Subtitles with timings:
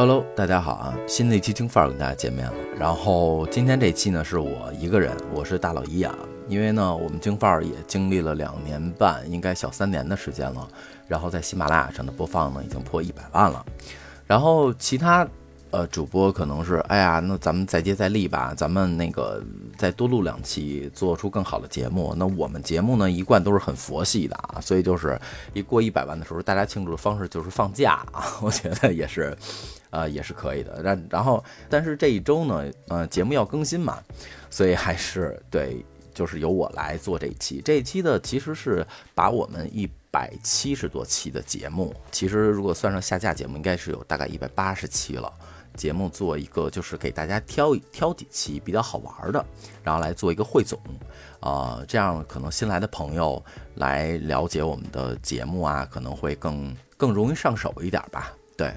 [0.00, 0.96] Hello，大家好啊！
[1.06, 2.54] 新的一期京范儿跟大家见面了。
[2.78, 6.16] 然后今天这期呢是我一个人，我是大老一啊。
[6.48, 10.66] 因为呢，我们京范儿也经历了两年半，应该小三年的时间了。
[11.06, 13.62] 然后在喜马拉雅上的播放呢已经破一百万了。
[14.26, 15.28] 然后其他。
[15.72, 19.40] 呃，主播可能是，哎呀，那咱们再接再厉吧，咱们那个
[19.78, 22.12] 再多录两期，做出更好的节目。
[22.16, 25.16] 那我们节目呢，一贯都是很佛系的啊，所以就是
[25.52, 29.32] 一过一百万的时候，大家庆祝的方式就是放假啊， 我觉得也是，
[29.90, 30.82] 呃，也是可以的。
[30.82, 33.98] 然然后，但是这一周呢，呃，节目要更新嘛，
[34.48, 37.60] 所以还是对，就是由我来做这一期。
[37.64, 45.32] 这一期的其实是把我们一百七十多期的节目，其实如果算上下架节目，应该是有大概一百八十期了。
[45.76, 49.42] 节目做一个，就是给大家挑挑几期比较好玩的，
[49.84, 50.76] 然后来做一个汇总，
[51.38, 53.42] 啊，这样可能新来的朋友
[53.76, 58.32] 来了解我们的节目啊，可能会更更容易上手一点吧。
[58.56, 58.74] 对，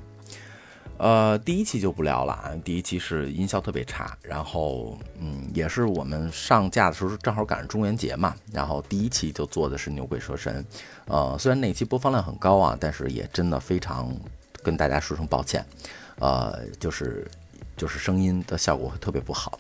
[0.98, 10.66] 呃，第一期就不聊了啊，第一期是音效特别差，然后嗯，也是我们上架的时候正好赶上中元节嘛，然后第一期就做的是牛鬼蛇神，
[11.06, 14.16] 呃，虽然那期播放量很高啊，但是也真的非常
[14.62, 15.66] 跟大家说声抱歉。
[16.20, 17.28] 呃，就是
[17.76, 19.60] 就是声音的效果特别不好。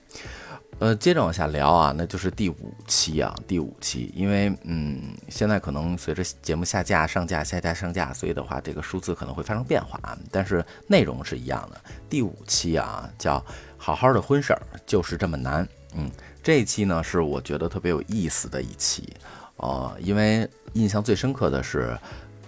[0.84, 11.82] 呃，接着往下聊啊，那就是第五期啊，第五期，因为嗯，现在可能随着节目下架、上架、下架、上架，所以的话，这个数字可能会发生变化啊，但是内容是一样的。
[12.10, 13.42] 第五期啊，叫
[13.78, 15.66] 好好的婚事儿就是这么难。
[15.96, 16.12] 嗯，
[16.44, 19.08] 这一期呢是我觉得特别有意思的一期，
[19.56, 21.98] 呃，因为印象最深刻的是。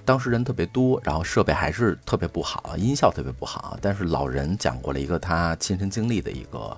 [0.04, 3.76] 当时人特别多，然后设备还是特别不好，音效特别不好。
[3.82, 6.78] 但是老人讲过了一个他亲身经历的一个，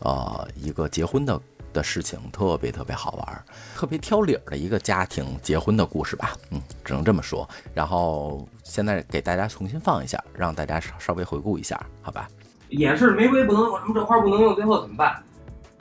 [0.00, 1.40] 呃，一个结婚的
[1.72, 3.44] 的事情，特别特别好玩，
[3.74, 6.36] 特别挑理儿的一个家庭结婚的故事吧。
[6.50, 7.48] 嗯，只能这么说。
[7.74, 12.28] 然后现在给大家重新放一下，让大家稍稍微回顾一下，好吧？
[12.68, 15.22] 也是玫瑰不能用，什么这花不能用，最后怎么办？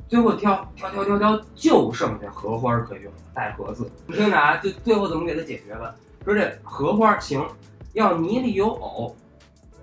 [0.08, 3.90] 最后挑挑挑挑挑，就剩下荷花可以用，带盒子。
[4.06, 5.96] 你听着啊，就最后怎么给它解决了？
[6.24, 7.44] 说这荷花行，
[7.94, 9.16] 要泥里有藕，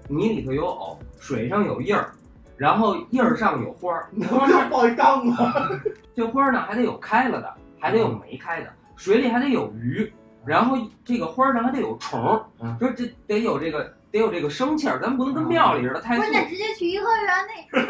[0.08, 2.14] 泥里头有藕，水上有印儿，
[2.56, 4.06] 然后叶儿上有花儿。
[4.10, 5.52] 你他妈是抱一缸吗？
[6.14, 10.12] 这花儿呢还得有开了的，还得有没开的，水里还得有鱼，
[10.44, 12.42] 然后这个花儿上还得有虫。
[12.78, 16.20] 说这得有这个得有这个生气儿，咱不能跟庙里似的太素。
[16.20, 17.80] 关键直接去颐和园那。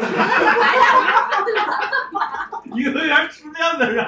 [2.75, 4.07] 颐和园吃面子上。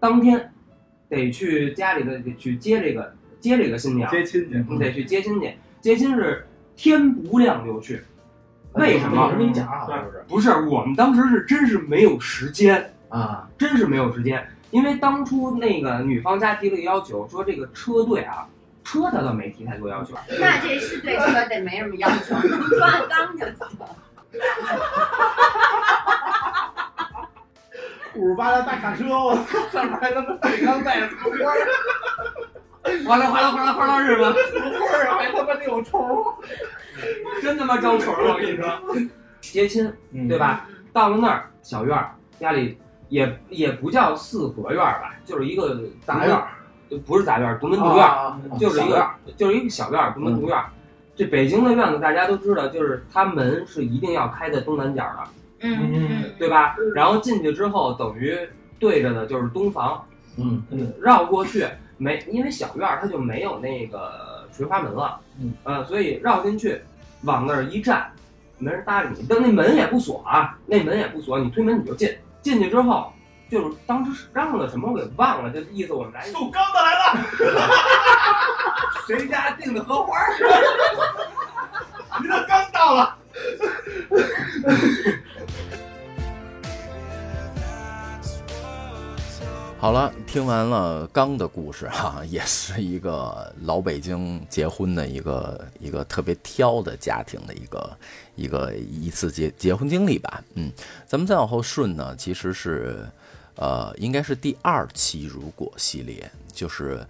[0.00, 0.52] 当天。
[1.08, 5.54] 得去家里的，得去接这个接这个新娘，接亲去，你得去接亲去。
[5.80, 8.02] 接亲是天不亮就去，
[8.76, 9.32] 为什么？
[10.28, 14.46] 不是，我们当时是真是没有时间啊，真是没有时间。
[14.70, 18.46] 因为当初那个女方家提了个要求，说这个车队啊，
[18.84, 20.14] 车他倒没提太多要求。
[20.38, 22.34] 那这是对车得没什么要求，
[22.76, 23.56] 装缸就行。
[28.16, 31.58] 五十八辆大卡车，我操，上面还他妈水缸带着花儿，
[33.06, 34.32] 哗啦哗啦哗啦哗啦是吧？
[34.32, 36.00] 花儿还他妈得有虫，
[37.42, 38.14] 真他妈招虫！
[38.14, 38.66] 我跟你说，
[39.40, 39.92] 接亲
[40.28, 40.68] 对吧？
[40.92, 46.38] 到了那儿，小院儿家里也也不叫四合院吧，就是一个杂院，
[46.88, 50.66] 就不是杂院儿，独门独院儿，就是一个就是一个小院儿，独门独院儿。
[51.14, 55.18] 这北京的院子大家都知道，就是它门是一定要开在东南角的。
[55.60, 56.76] 嗯嗯，对吧？
[56.94, 58.38] 然后进去之后，等于
[58.78, 60.04] 对着的就是东房。
[60.38, 61.66] 嗯嗯，绕过去
[61.98, 65.20] 没，因为小院儿它就没有那个垂花门了。
[65.40, 66.80] 嗯呃，所以绕进去，
[67.22, 68.10] 往那儿一站，
[68.58, 69.26] 没人搭理你。
[69.28, 72.16] 但那门也不锁啊，那门也不锁，你推门你就进。
[72.42, 73.12] 进去之后，
[73.50, 77.26] 就是当时是嚷了什么我给忘了，就意思我们来送缸的来了，
[79.06, 80.16] 谁家订的荷花？
[82.22, 83.18] 你的缸到了。
[89.78, 97.98] 好了，听完了刚的故事哈， 也是一个老北京结婚的一个一个特别挑的家庭的一个
[98.34, 100.42] 一个一次结结婚经历吧。
[100.54, 100.72] 嗯，
[101.06, 103.06] 咱们再往后顺呢，其实是
[103.56, 107.06] 呃，应该是第二期如果系列，就是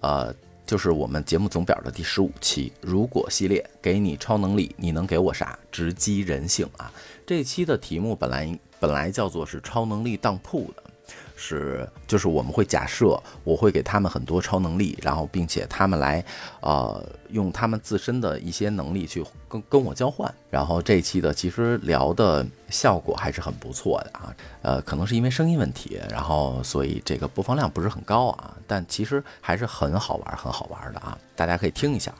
[0.00, 0.34] 呃，
[0.66, 5.56] 就是我们节目总表的第十五期如果系列，给你超能力，你能给我啥？
[5.70, 6.90] 直击人性啊！
[7.26, 10.82] 这期的题目本来本来叫做是超能力当铺的。
[11.36, 16.22] 是，就是我们会假设，我会给他们很多超能力，然后并且他们来，
[16.60, 20.32] 呃，用他们自身的一些能力去跟跟我交换。
[20.50, 32.14] 然后这一期的其实聊的效果还是很不错的啊，呃，可能是因为声音问题，然后所以这个播放量不是很高啊，但其实还是很好玩，很好玩的啊，大家可以听一下。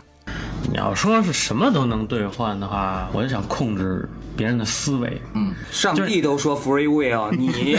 [0.70, 5.20] 你要说是什么都能兑换的话，我就想控制别人的思维。
[5.34, 7.76] 嗯上帝都说 free will，你，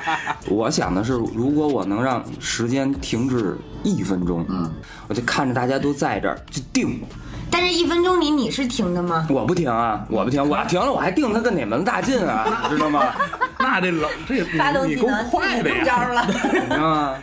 [0.48, 4.70] 我想的是，如果我能让时间停止一分钟，嗯，
[5.08, 7.00] 我就看着大家都在这儿就定，
[7.56, 9.24] 但是一分钟里你是停的吗？
[9.30, 13.14] 我不停啊，我不停，我要停了我还定他个哪门子大劲啊， 知道吗？
[13.60, 15.76] 那这老这发动你够快的呀！
[15.76, 16.26] 中招了。
[16.26, 17.14] 你知道吗？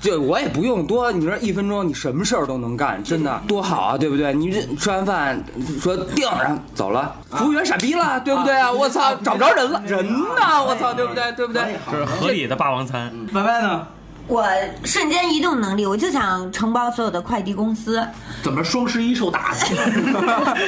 [0.00, 4.32] 就我也不用多，你说一分钟你什么事儿都能干，真的多好啊，对不对？
[4.32, 5.38] 你这吃完饭
[5.82, 8.72] 说定，然后走了，服务员傻逼了，对不对啊？
[8.72, 10.64] 我操，找不着人了，人呢？
[10.66, 11.30] 我操，对不对？
[11.32, 11.62] 对不对？
[11.90, 13.12] 这是合理的霸王餐。
[13.34, 13.86] 拜拜呢？
[14.26, 14.42] 我
[14.84, 18.02] 瞬间移动能力，我就想承包所有的快递公司。
[18.42, 19.74] 怎么双十一受打击？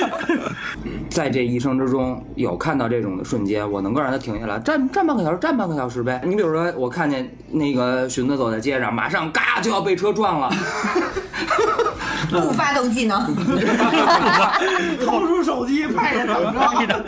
[1.08, 6.20] 在这一生之中有看到这种的瞬间，我能够让他停下来，站站半个小时，站半个小时呗。
[6.24, 10.50] 你比如说，我看见那个荀子走在街上，马上嘎就要被车撞了，
[12.30, 13.24] 不发动技能，
[15.06, 16.54] 掏出手机拍着等
[16.86, 17.04] 着。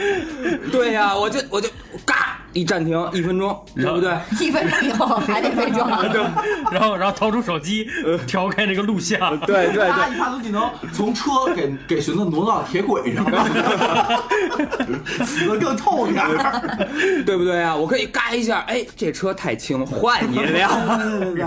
[0.72, 1.68] 对呀、我就我就
[2.06, 4.16] 嘎一暂停一分钟，对不对？
[4.40, 5.88] 一分钟以后还得被撞。
[6.72, 7.86] 然后，然后掏出手机，
[8.26, 9.38] 调开那个录像。
[9.40, 13.24] 对对对一发动技能，从车给 给寻子挪到铁轨上，
[15.24, 16.88] 死的更透点儿。
[17.24, 17.74] 对不对啊？
[17.74, 21.46] 我可以嘎一下，哎，这车太轻，换一辆，对对对，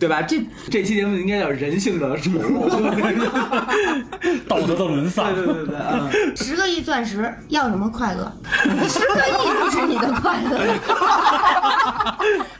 [0.00, 0.22] 对吧？
[0.22, 2.68] 这这期节目应该叫人性的丑陋。
[4.48, 5.34] 道德的沦丧。
[5.34, 6.36] 对对对，嗯。
[6.36, 8.32] 十个亿钻石要什么快乐？
[8.88, 10.78] 十个亿就是你的快乐。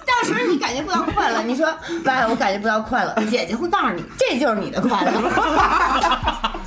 [0.04, 1.66] 到时候你感觉不到快乐，你说
[2.04, 5.12] 爸，我感觉不到快乐，姐姐会告诉你，这就是你的快乐。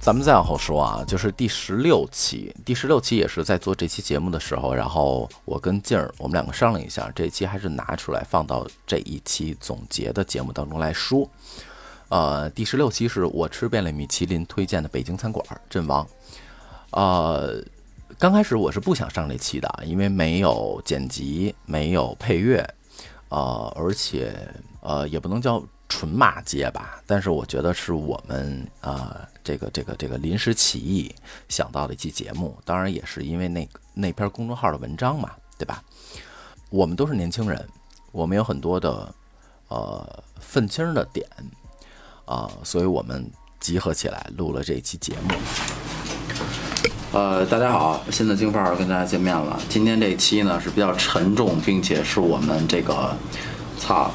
[0.00, 11.28] 咱们再往后说啊，就是第十六期，第十六期也是在做这期节目的时候，然后我跟静儿我们两个商量一下，这一期还是拿出来放到这一期总结的节目当中来说。
[12.08, 16.06] 呃，第十六期是我吃遍了米其林推荐的北京餐馆阵亡。
[16.92, 17.62] 呃，
[18.18, 22.68] 刚开始我是不想上这期的，因为没有剪辑，没有配乐，
[23.28, 24.34] 呃，而且
[24.80, 31.14] 呃也不能叫纯骂街吧，但是我觉得是我们呃这个这个这个临时起意
[31.48, 35.80] 想到的一期节目，当然也是因为那那篇公众号的文章嘛，对吧？
[36.70, 37.68] 我们都是年轻人，
[38.10, 39.14] 我们有很多的
[39.68, 41.24] 呃愤青的点
[42.24, 43.30] 啊、所以我们
[43.60, 45.97] 集合起来录了这期节目。
[47.10, 49.58] 呃，大家好，新的京范儿跟大家见面了。
[49.66, 53.16] 今天这一期呢是比较沉重，并且是我们这个，
[53.78, 54.10] 操，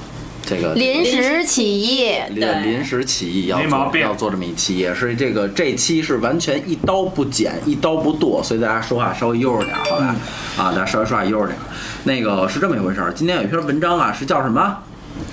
[0.46, 10.16] 这个临时起意，临临时起意要做没毛病要做这么一期，也是这个这期是完全一刀不剪，一刀不剁，所以大家说话稍微悠着点儿，好吧？
[10.58, 11.64] 啊，大家稍微说话悠着点儿。
[12.04, 14.78] 那个是这么一回事儿，今天有一篇文章啊，是叫什么？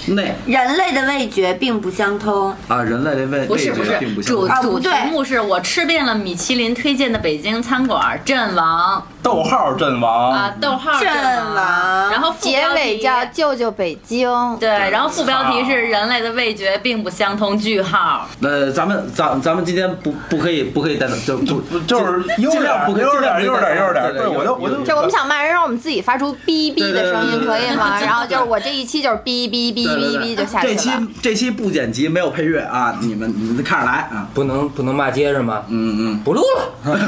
[0.09, 2.55] 那人类的味觉并不相通。
[2.69, 4.61] 啊，人类的味不是不是并不，相主同。
[4.61, 11.11] 主题目是我吃遍了米其林推荐的北京餐馆阵亡逗号阵亡啊，逗号阵
[11.55, 18.27] 亡然后副结标题尾叫“救救北京对，然后副标题是人类的味觉并不相通句号。
[18.41, 24.13] 那咱们咱咱们今天不不可以不可以带就不就是尽量不可以悠着点儿，尽量不可以悠点儿，悠着点。
[24.15, 28.01] 对对，我就我就”，就我们想骂人，让我们自己发出哔哔的声音，可以吗？
[28.01, 31.09] 然后就是我这一期就是哔哔哔哔哔就下这期去了。
[31.23, 34.29] 这期不剪辑，没有配乐啊，你们你们看着来啊。
[34.35, 35.63] 不能不能骂街是吗？
[35.69, 36.73] 嗯嗯，不录了。
[36.91, 36.99] 回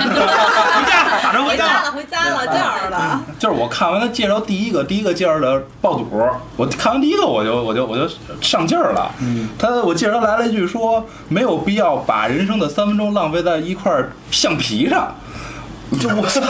[0.87, 1.83] 家打车回家。
[1.83, 3.25] 了，回家了，这儿了。
[3.39, 6.07] 就是我看完他介绍第一个第一个介绍的爆肚，
[6.57, 8.09] 我看完第一个我就我就我就
[8.41, 9.11] 上劲儿了。
[9.21, 13.93] 嗯，他我记着他来了一句说没有必要把人生的三分钟浪费在一块
[14.31, 15.15] 橡皮上。
[16.01, 16.41] 就我操，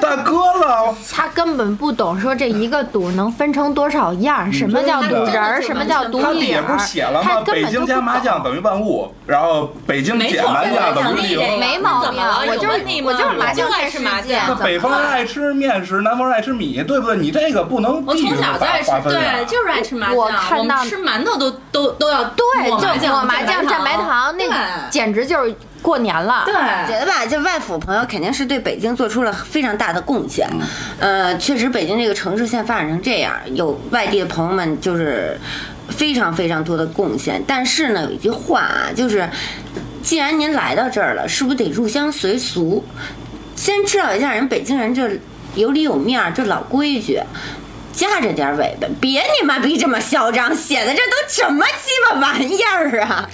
[0.00, 0.32] 大哥
[0.66, 0.94] 了！
[1.12, 7.28] 他根本不懂说这一个赌能分成多少样，什么叫肚仁儿，什么叫赌他底下不是写了吗？
[7.28, 8.14] 他根北京加本不懂。
[8.14, 11.58] 麻将等于万物，然后北京减麻将等于零。
[11.58, 17.16] 没毛病我就是有问题吗我就是麻将爱吃麻酱界怎么那北方人爱吃面食，南方人爱吃米，对不对？
[17.16, 20.16] 你这个不能我从域小就爱吃划，分啊对，就是爱吃麻酱。
[20.16, 26.44] 我看到们吃馒头都都都要对，抹麻酱就抹麻酱蘸白糖，那个对简直就是过年了。
[26.44, 26.54] 对，
[26.86, 30.48] 觉得吧，这外府朋友肯定是对北京做出了非常大的贡献。
[30.98, 35.38] 呃，确实，北京这个城市现在发展成这样，有外地的朋友们就是
[35.88, 37.42] 非常非常多的贡献。
[37.46, 39.28] 但是呢，有一句话啊，就是
[40.02, 42.84] 既然您来到这儿了，是不是得入乡随俗，
[43.54, 45.10] 先知道一下人北京人这
[45.54, 47.20] 有里有面儿，这老规矩。
[47.90, 53.28] 夹着点尾巴，别你妈逼这么嚣张，显得这都什么鸡巴玩意儿啊！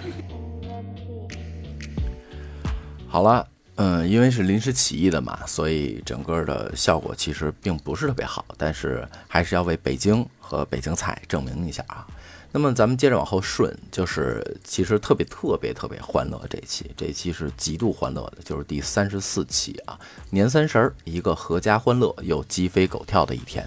[3.15, 12.05] 好了，嗯，因为是临时起意的嘛，所以整个的效果其实并不是特别好，但是还是要为北京和北京菜证明一下啊。
[12.51, 19.97] 那么咱们接着往后顺，就是其实特别特别特别欢乐这一期，这一期是极度欢乐的，就是第三十四期啊，
[20.31, 23.65] 年三十儿，一个阖家欢乐又鸡飞狗跳的一天。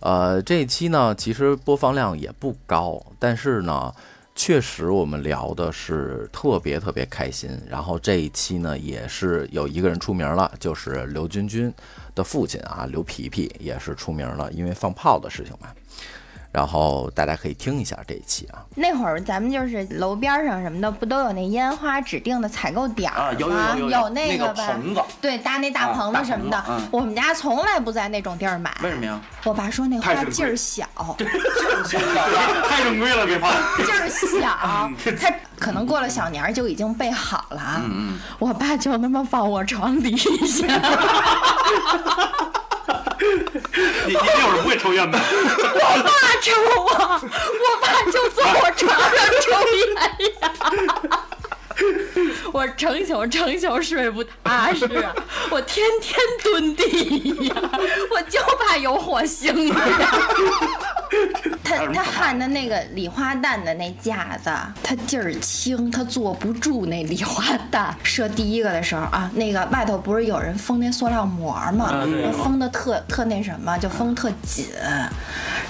[0.00, 3.94] 呃，这一期呢，其实播放量也不高，但是呢，
[4.36, 7.50] 确实我们聊的是特别特别开心。
[7.68, 11.72] 然后这一期呢，也是有一个人出名了，就是刘军军
[12.14, 15.68] 的父亲啊，刘皮皮也是出名了，因为放炮的事情嘛。
[16.56, 23.74] 然后大家可以听一下这一期啊，那会儿咱们就是楼边上什么的，不都有那烟花指定的采购点啊有有儿吗？
[23.76, 24.66] 有有有那那个吧？
[24.68, 26.64] 棚子对，搭那大啊棚子什么的。
[26.90, 28.74] 我们家从来不在那种地儿买。
[28.82, 29.20] 为什么呀？
[29.44, 30.86] 我爸说那花太珍贵劲儿小，
[32.66, 33.50] 太正规了，别怕。
[33.84, 37.82] 劲儿小，他可能过了小年儿就已经备好了。
[37.84, 40.66] 嗯我爸就他妈放我床底下，
[44.06, 45.18] 你你要是不会抽烟吧？
[45.22, 46.10] 我爸
[46.40, 46.52] 抽
[46.94, 49.10] 啊，我爸就坐我床上
[49.42, 49.80] 抽烟
[50.40, 50.52] 呀。
[52.52, 54.88] 我成宿成宿睡不踏实，
[55.50, 57.54] 我天天蹲地呀，
[58.10, 59.78] 我就怕有火星子。
[61.64, 64.50] 他他焊的那个礼花弹的那架子，
[64.82, 67.94] 他劲儿轻，他坐不住那礼花弹。
[68.02, 72.06] 射第一个的时候啊，那个外头不是有人封那塑料膜吗？
[72.42, 74.66] 封的特特那什么，就封特紧。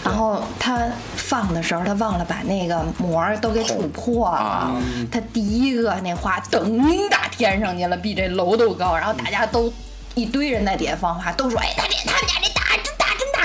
[0.05, 0.87] 然后他
[1.17, 4.71] 放的时候，他忘了把那个膜都给杵破了。
[5.11, 8.97] 他第一个那花噔打天上去了，比这楼都高。
[8.97, 9.73] 然后大家都
[10.15, 12.63] 一堆人在底下放花，都说：“哎，他这他们家这大！”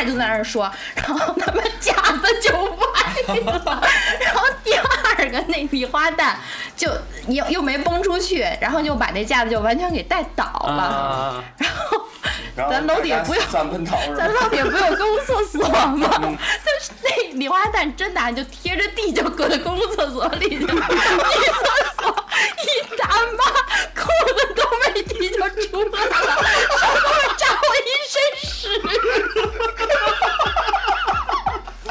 [0.03, 0.71] 就在那儿说。
[0.95, 2.90] 然后他们 架子就不。
[4.21, 6.39] 然后第二个那礼花弹
[6.75, 6.91] 就
[7.27, 10.83] 又又没崩出去，然后就把那架子就完全给带倒了。
[10.83, 11.43] 啊，
[12.55, 14.33] 然后咱楼底下不用三喷头是吧咱？
[14.33, 16.09] 楼底下不有公共厕所吗？
[16.19, 20.83] 就是那礼花弹真的就贴着地就搁在公共厕所里去了，一厕
[22.01, 22.25] 所
[22.57, 23.43] 一大妈
[23.95, 24.63] 裤子都
[24.93, 25.37] 没提就
[25.67, 28.15] 出来了，上面沾了一身
[28.49, 28.49] 屎。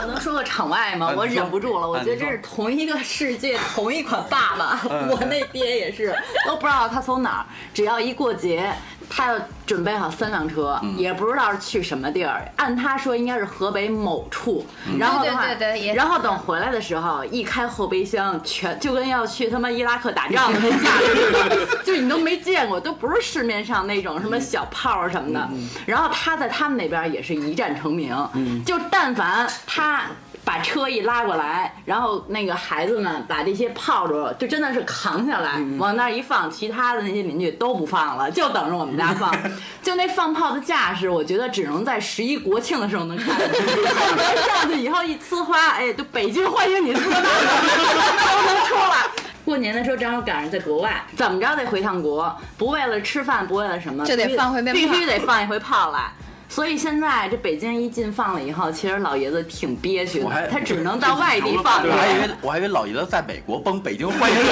[0.00, 1.12] 我能说个场外吗？
[1.16, 4.80] 我忍不住了，我觉得这是同一个世界，同一款爸爸。
[5.11, 6.16] 我那爹也是，
[6.47, 8.73] 都不知道他从哪儿，只要一过节，
[9.11, 12.50] 他要准备好三辆车，也不知道是去什么地儿。
[12.57, 14.64] 按他说应该是河北某处，
[14.99, 25.49] 然后的话，对对对然后等回来的时候，一开后备箱，全就跟要去他妈伊拉克打仗的那架势似的， 就你都没见过，都不是市面上那种什么小炮儿什么的。
[25.85, 28.17] 然后他在他们那边也是一战成名，
[28.64, 30.02] 就但凡他。
[30.50, 39.33] 把车一拉过来，然后那个孩子们把这些炮竹就真的是扛下来，往那儿一放，其他的那些邻居都不放了，就等着我们家放。
[39.80, 49.07] 就那放炮的架势，我觉得只能在十一国庆的时候能看 上去以后一呲花，哎，就北京欢迎你呲花， 都能出来。
[49.45, 56.11] 过年的时候正好赶上在国外，怎么着得回趟国，不为了吃饭，不为了什么，就得放回鞭炮必须得放一回炮来。
[56.50, 61.83] 所以现在这北京一禁放了以后，其实老爷子挺憋屈我还的，他只能到外地放。
[61.87, 64.42] 我还以为我还以为老爷子在美国崩北京欢迎你。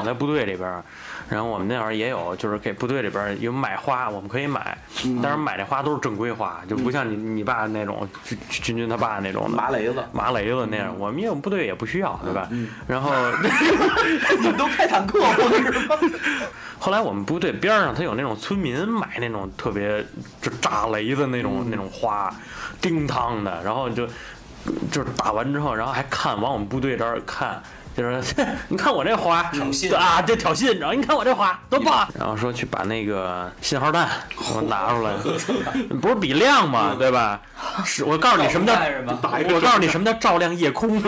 [0.00, 0.82] 我在部队里边儿，
[1.28, 4.78] 然后我们那会儿也有，就是给部队里边儿有买花，我们可以买，
[5.22, 12.48] 但是买这花都是正规花，就不像你你爸那种军军军他爸那种的麻雷子麻雷子那样，我们业务部队也不需要，对吧？
[12.86, 13.10] 然后
[14.40, 15.96] 你们都开坦克不是吗？
[16.78, 20.04] 后来我们部队边儿上，他有那种村民买那种特别
[20.40, 22.32] 就炸雷的那种、那种花，
[22.80, 24.06] 叮当的，然后就
[24.92, 27.60] 就是打完之后，然后还看往我们部队这儿看。
[27.96, 28.22] 就是
[28.68, 29.96] 你看我这花，挑衅。
[29.96, 35.12] 啊，这挑衅，然后你看我这花多棒，然后说去把那个信号弹 给我拿出来，
[36.00, 36.94] 不是比亮吗？
[36.98, 37.40] 对吧？
[37.84, 41.02] 是我告诉你什么叫我告诉你什么叫照亮夜空，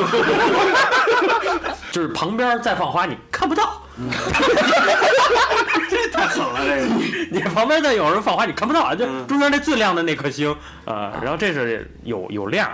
[1.93, 3.83] 就是旁边再放花你看不到，
[6.13, 6.87] 太狠了这个！
[7.31, 10.51] 你旁边再有人放花，你看不到啊，就中间那最亮的那颗星
[10.87, 12.71] 啊、然后这是有有亮。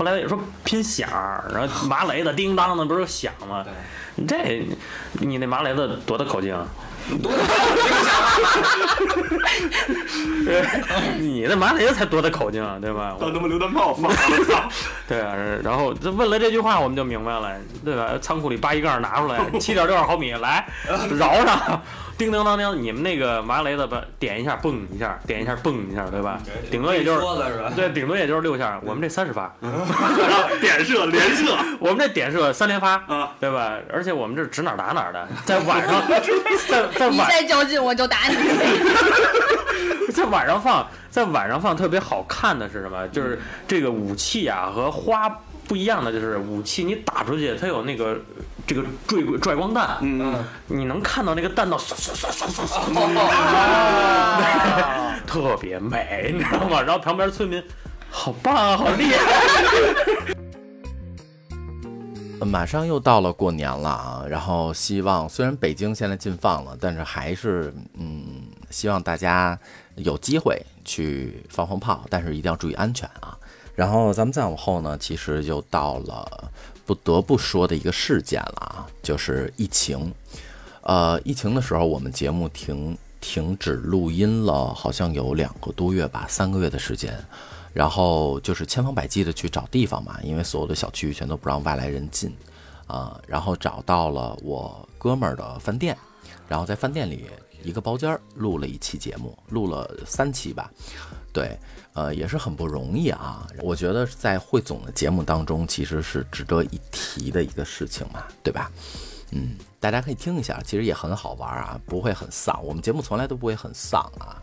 [0.00, 3.62] 后来说拼响儿，然后麻雷子叮当的不是响吗？
[4.14, 4.66] 你这
[5.12, 6.66] 你那麻雷子多大口径啊？
[11.18, 13.14] 你那麻雷子才多大口径啊，对吧？
[13.20, 14.62] 当他妈榴弹炮放我，操！
[15.06, 17.50] 对啊，然后这问了这句话，我们就明白了，
[17.84, 18.12] 对吧？
[18.22, 20.66] 仓库里扒一杠拿出来，七点六二毫米，来
[21.18, 21.82] 饶上，
[22.20, 26.38] 叮叮当当，你们那个麻雷子吧，点一下蹦一下，点一下蹦一下，对吧？
[26.70, 27.22] 顶多也就是？
[27.74, 29.50] 对，顶多也就是六下，我们这三十发，
[30.60, 33.32] 点射连射 我们这点射三连发，啊！
[33.40, 33.72] 对吧？
[33.90, 36.06] 而且我们这指哪儿打哪儿的，在晚上，
[36.68, 38.36] 在在你晚再较劲，我就打你。
[40.12, 43.08] 在晚上放，在晚上放特别好看的是什么？
[43.08, 45.26] 就是这个武器啊和花
[45.66, 48.18] 不一样的就是武器你打出去，它有那个
[48.70, 52.84] 这个坠拽光弹，嗯，你能看到那个弹道唰唰唰唰唰唰，
[55.26, 56.80] 特别美，你知道吗？
[56.80, 57.60] 然后旁边村民，
[58.08, 59.16] 好棒啊，好厉害！
[62.38, 68.24] 呃马上又到了过年了啊，然后希望虽然北京现在禁放了，但是还是嗯，
[68.70, 69.58] 希望大家
[69.96, 73.36] 有机会去放放炮，但是一定要注意安全啊。
[73.74, 76.50] 然后咱们再往后呢，其实就到了
[76.90, 80.12] 不得不说的一个事件了啊，就是疫情。
[80.82, 87.16] 呃，疫情的时候，我们节目停停止录音了，好像有两个多月吧，三个月的时间。
[87.72, 92.34] 然后就是千方百计的去找地方嘛，因为所有的小区全都不让外来人进，
[92.88, 95.96] 啊、然后找到了我哥们儿的饭店，
[96.48, 97.26] 然后在饭店里
[97.62, 100.68] 一个包间录了一期节目，录了三期吧，
[101.32, 101.56] 对，
[101.94, 103.46] 呃，也是很不容易啊。
[103.58, 108.70] 我觉得在汇总的节目当中，其实是值得一提的一个事情嘛，对吧？
[109.32, 112.58] 嗯，大家可以听一下，其实也很好玩啊，不会很丧。
[112.64, 114.36] 我们节目从来都不会很丧啊。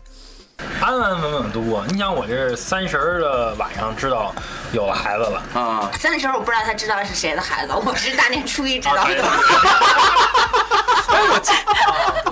[0.80, 1.86] 安安稳稳度过。
[1.86, 4.34] 你想，我这三十儿的晚上知道
[4.72, 9.24] 有了孩子了，啊，三十我不知道他知道是谁的孩子，我是大年初一知道的。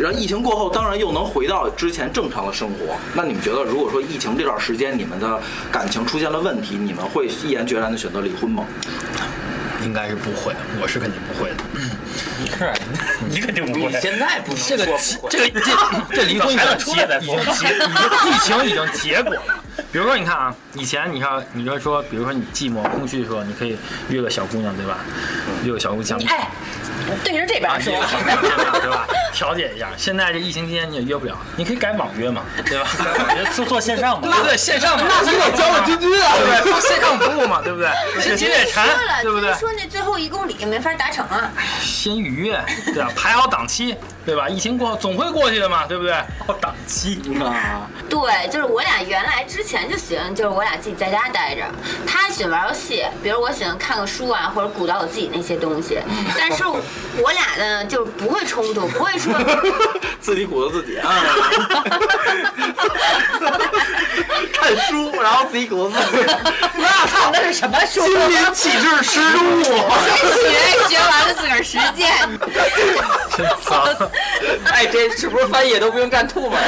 [0.00, 2.96] 然后疫情过后，当然又能回到之前正常的生活。
[3.14, 5.40] 那你们觉得，如果说疫情这段时间你们的
[5.70, 8.64] 感情出现了问题，你们会毅然决然的选择离婚吗？
[9.82, 11.56] 应该是不会的，我是肯定不会的。
[12.58, 12.70] 是，
[13.30, 13.90] 你肯定不会。
[14.00, 14.84] 现在不能这个
[15.30, 15.72] 这个这
[16.16, 19.64] 这离婚已经结已经结已经疫情已经结果了。
[19.92, 23.76] 比如说，你看啊，以前你看，你说说，比如说你寂寞空虚的时候，你可以
[24.08, 24.98] 约个小姑娘，对吧？
[25.64, 26.48] 约个小姑娘，哎，
[27.24, 27.92] 对着这啊，边说
[28.80, 29.06] 对吧？
[29.32, 29.88] 调解一下。
[29.96, 32.86] 现在这疫情期间你也约不了，你可以改网约嘛，对吧？
[33.54, 36.72] 做做线上嘛，对对，线上嘛，那你得交了君君啊，对不对？
[36.72, 37.88] 做线上服务嘛，对不对？
[38.20, 38.86] 是节点馋，，
[39.22, 39.52] 对不对？
[39.54, 41.50] 说那最后一公里没法达成啊。
[41.80, 43.10] 先预约，对吧？
[43.16, 43.96] 排好档期，
[44.26, 44.48] 对吧？
[44.48, 46.14] 疫情过后总会过去的嘛，对不对？
[46.60, 47.54] 档期嘛，
[48.08, 51.62] 对，就是我俩原来之前就喜欢，就是我俩自己在家待着。
[52.06, 55.98] 他喜欢玩游戏，比如我喜欢看个书啊，或者鼓捣我自己那些东西。
[56.38, 59.32] 但是我俩呢，就是不会冲突，不会说
[60.20, 61.10] 自己鼓捣自己啊，
[64.52, 66.34] 看书，然后自己鼓捣自己，
[66.76, 68.04] 那操，那是什么书？
[68.06, 69.62] 心灵气质失误。
[69.62, 72.06] 先学，学完了自个儿实践。
[74.64, 76.58] 哎，这是不是翻译都不用蘸吐沫？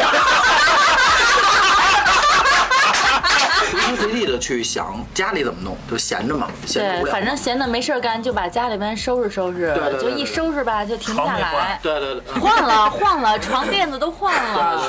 [4.23, 7.13] 随时随地的去想家里怎么弄，就闲着嘛，闲着无对，聊。
[7.13, 11.79] 反正闲的没事儿干，就把家里边收拾收拾，对对对就一收拾吧，就停不下来。
[11.83, 14.89] 对对对， 换了换了，床垫子都换了，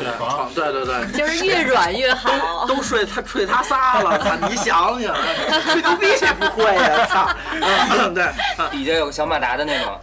[0.54, 2.66] 对对对，就是越软越好。
[2.68, 4.32] 都睡他睡他仨了， 操！
[4.48, 5.16] 你想想，
[5.64, 7.06] 吹牛逼谁不会呀？
[7.08, 7.30] 操！
[8.00, 8.26] 嗯，对，
[8.72, 10.00] 底下有个小马达的那种，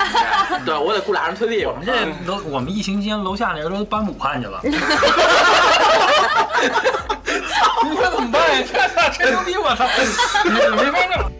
[0.64, 1.93] 对我得雇俩人推地我们这
[2.31, 4.61] 楼，我们疫情期间楼下那人都搬武汉去了。
[7.88, 8.66] 你说怎么办呀？
[9.12, 9.87] 这吹牛逼，我操！
[10.45, 11.31] 没法弄。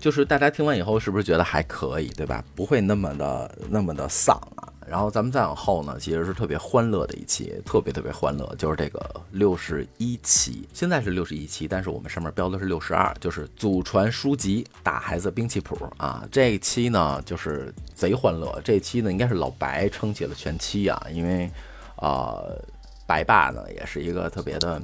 [0.00, 2.44] 就是大家听完以后是不是觉得还可以，对吧？
[2.54, 4.68] 不会那么的那么的丧啊。
[4.86, 16.22] 然后咱们再往后呢，其实是特别欢乐的一期，特别特别欢乐，就是这个六十一期，现在是六十一期，但是我们上面标的是六十二，就是祖传书籍打孩子兵器谱啊。
[16.30, 21.50] 这一期呢就是贼欢乐，这一期呢应该是老白撑起了全期啊，因为
[21.96, 22.62] 呃
[23.06, 24.82] 白爸呢也是一个特别的。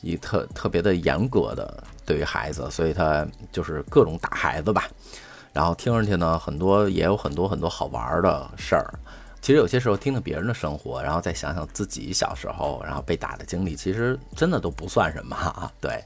[0.00, 4.84] 一特特别的严格的对于孩子，所以他就是各种打孩子吧。
[5.52, 8.94] 然后听上去呢，很多也有很多很多好玩的事儿。
[9.40, 15.72] 其实有些时候听听别人的生活，然后再想想自己小时候然后被打的经历，其实真的都不算什么啊。
[15.80, 16.04] 对，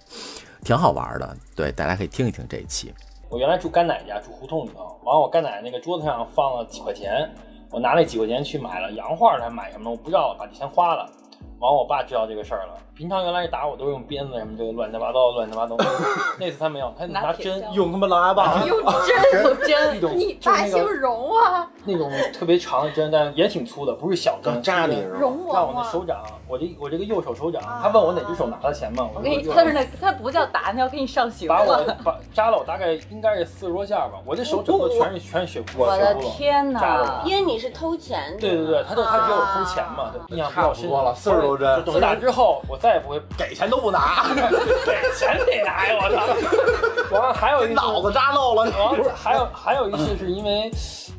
[0.63, 1.37] 挺好玩的。
[1.57, 2.95] 对，大家可以听一听这一期。
[3.29, 4.99] 我原来住干奶家，住胡同里头。
[5.03, 7.29] 完，我干奶那个桌子上放了几块钱，
[7.71, 11.11] 我拿那几块钱去买了洋画，还买什么的，我不知道，把钱花了。
[11.59, 12.79] 完，我爸知道这个事儿了。
[12.95, 15.77] 平常原来打我都是用鞭子什么这个乱七八糟、乱七八糟。
[16.39, 21.67] 那次他没有，他拿针用他妈狼牙棒，用针有针你就是那个爸姓荣啊？
[21.85, 25.19] 那种特别长的针，但也挺粗的，不是小针，扎你是是吧？
[25.19, 25.85] 荣让我王啊！
[25.85, 31.83] 的手掌，我这我这个右手手掌，他问我哪只手拿的钱嘛，我给你，他是那他不叫打，他要给你上刑把我。
[32.05, 37.23] 把扎了我大概应该是四十多下吧，我这手整个全是全是血窟窿，我的天扎的哪！
[37.25, 38.39] 因为你是偷钱的。
[38.39, 40.83] 对对对，他就他给我偷钱嘛，印象比较深。
[40.83, 41.59] 差不多了40多
[41.95, 45.95] 针打之后，我再也不会给钱都不拿， 给钱得拿呀！
[46.03, 47.15] 我操！
[47.17, 50.69] 完了还有一脑子扎漏了，完了还有还有一次是因为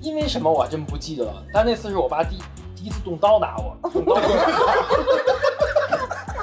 [0.02, 2.38] 因为什么我还真不记得了，但那次是我爸第
[2.76, 4.20] 第一次动刀打我， 动刀。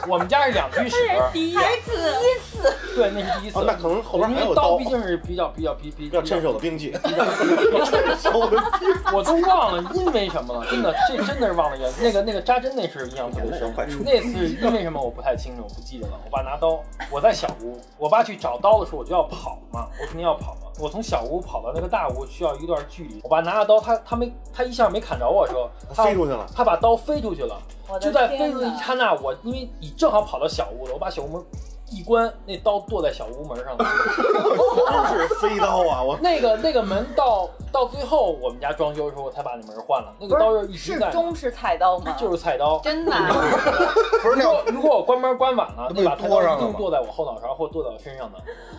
[0.09, 0.97] 我们家是两居室，
[1.33, 1.55] 第一
[1.85, 1.93] 次，
[2.41, 2.50] 次，
[2.94, 3.59] 对，那是第一次。
[3.59, 6.92] 哦，那可能后边因为还有刀毕，竟是比较比较比比比较趁手的兵器。
[9.12, 13.73] 我都忘了因为什么了，真的，这真的是忘了原那个那个扎针那是印象特别深。
[14.05, 16.20] 那次因为什么我不太清楚，我不记得了。
[16.25, 20.68] 我爸拿刀，我在小屋，我爸去找刀的时候我就要跑嘛，我肯定要跑嘛。
[20.79, 27.61] 我从小屋跑到那个大屋需要一段距离，我爸拿着刀，他他没他一下没砍着我的时候，他飞出去了，他把刀飞出去了。
[28.01, 31.44] 就在飞出的一刹那，我因为你正好跑到小屋了，我把小屋门
[31.90, 33.85] 一关，那刀剁在小屋门上了。
[35.11, 36.03] 真是飞刀啊！
[36.03, 42.16] 我那个那个门到到最后，我们家装修的时候才把那门换了，那个刀就一直是在，中式菜刀吗？
[42.18, 42.79] 就是菜刀。
[42.81, 43.29] 真的啊，
[44.22, 48.38] 不是那如果如果我关门关晚了，那把菜刀一定剁在我后脑勺或剁在我身上的。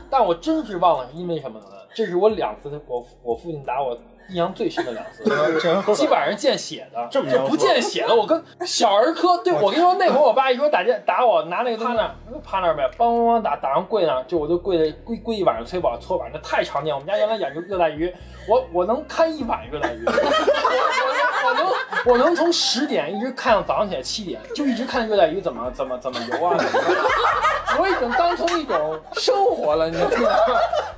[0.09, 1.65] 但我真是忘了是因为什么呢？
[1.93, 3.97] 这是我两次我我父亲打我
[4.29, 5.23] 印象最深的两次，
[5.93, 8.15] 基本上见血的，这么就不见血的。
[8.15, 12.11] 我跟小儿科，对我跟你说，那会儿我爸一说打架打我，拿那个趴那儿
[12.43, 16.93] 趴那儿呗，梆梆梆打打上跪那儿，就我就跪着跪跪一晚上搓板搓板，那太常见。
[16.93, 18.13] 我们家原来养热带鱼，
[18.47, 20.05] 我我能看一晚热带鱼，
[21.45, 21.71] 我能
[22.05, 26.55] 我能从十点一直看到早上起来七点，就一直看热带鱼怎么怎么怎么游啊。
[26.57, 26.79] 怎么
[27.79, 30.29] 我已经当成一种生活了，你知道吗？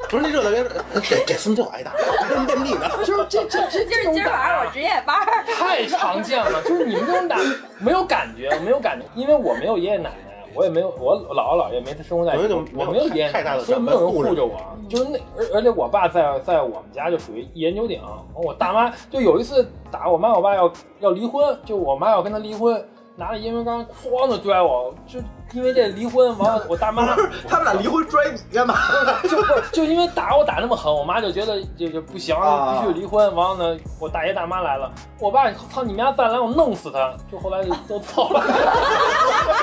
[0.10, 0.66] 不是那热带鱼，
[1.04, 1.92] 这这孙就挨打，
[2.28, 2.90] 跟遍地呢。
[3.06, 5.44] 就是这这这这种今儿晚上我打值夜班儿。
[5.54, 7.38] 太常见了，就是你们这种打
[7.78, 12.36] 没有感觉，没有感觉，因为我没有爷爷奶奶，我也没有我姥姥姥爷没生活在
[12.76, 14.58] 我没有爷爷奶奶，太大的所以没有人护着我。
[14.88, 18.02] 就是那而而且我爸在在我们家就属于一言九鼎，
[18.36, 22.84] 我大妈就有一次打我妈我爸要要离婚，就我妈要跟他离婚。
[23.16, 25.20] 拿着烟灰缸哐的拽我，就
[25.54, 27.16] 因为这离婚，完了我大妈
[27.48, 28.76] 他们俩离婚拽你干嘛？
[29.30, 33.34] 就不就因为打我打那么狠，我妈就觉得就就不行，啊必须离婚。
[33.36, 38.44] 完了呢，我大爷大妈来了，我爸操你们家再来我弄死他，就后来就都走了，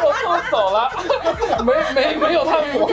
[0.01, 0.91] 都都走了，
[1.65, 2.89] 没没没有他们了。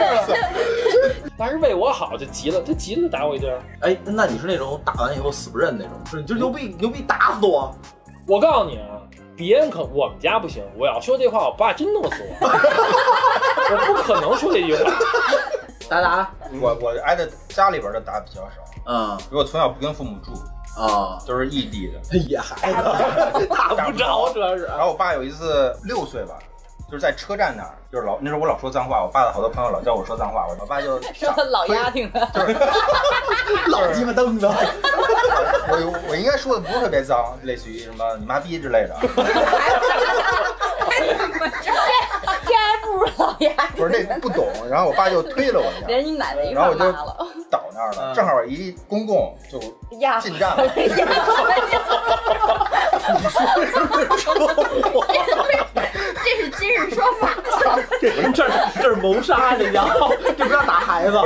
[1.38, 3.56] 但是为我好就急了，他急了就打我一顿。
[3.82, 7.72] 哎，那你是那种打完以后死不认那种，是你就牛逼牛逼打死我，
[8.26, 8.98] 我告诉你啊，
[9.38, 12.48] 别人可我们家不行，我要说这话，我爸真弄死我，
[13.70, 14.90] 我不可能说这句话。
[15.88, 18.50] 达达，我我挨着家里边的打比较少，
[18.86, 19.16] 嗯。
[19.30, 20.32] 因为我从小不跟父母住，
[20.82, 22.18] 啊，都是异地的。
[22.18, 23.46] 野孩子。
[23.54, 26.36] 打不着，主要是然后我爸有一次六岁吧，
[26.90, 32.20] 就是在车站那儿，就是老那时候我老说脏话，我爸的好多朋友老叫我说脏话，我我爸就 说老丫挺的，
[33.68, 34.46] 老鸡巴凳子，
[35.68, 38.96] 我我应该说的不是特别脏，类似于什么你妈逼之类的，
[40.98, 47.16] 这还不如老丫不是那不懂，然后我爸就推了我一下，连你奶奶一然后我就块儿拉了，
[47.50, 49.60] 倒那儿了，正好一公共就
[49.98, 51.04] 压进站了，你说
[56.24, 57.30] 这是今日说法。
[58.00, 59.88] 这这是这是谋杀，这叫
[60.36, 61.18] 这不叫打孩子，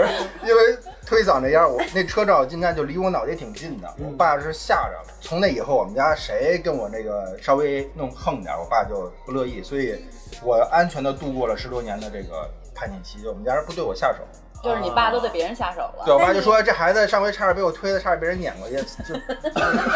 [0.45, 0.79] 因为
[1.13, 5.15] 推搡那样，我那车正好进站就离我脑袋挺近的，我爸是吓着了。
[5.21, 10.03] 从那以后，我们家谁跟我那个稍微弄横点，我爸就不乐意，所以
[10.43, 14.21] 我安全的度过了十多年的这个叛逆期，就我们家人不对我下手。
[14.63, 16.05] 就是你爸都对别人下手了。
[16.05, 19.15] 对我爸就说这孩子上回差点被我推的，差点被人撵过去，就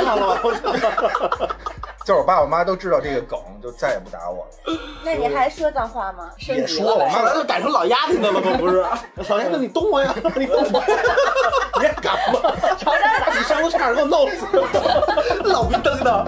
[0.04, 0.40] 看了吧？
[2.04, 4.78] 就是我爸我妈都知道这个梗，就再也不打我了。
[5.04, 6.30] 那你还说脏话吗？
[6.48, 8.56] 也说我妈后来就改成老丫头的了吗？
[8.58, 8.84] 不是，
[9.28, 10.82] 老丫头你动我呀， 你动我，
[11.78, 12.52] 你也敢吗？
[13.36, 14.46] 你上回差点给我弄死，
[15.50, 16.24] 老逼蹬的。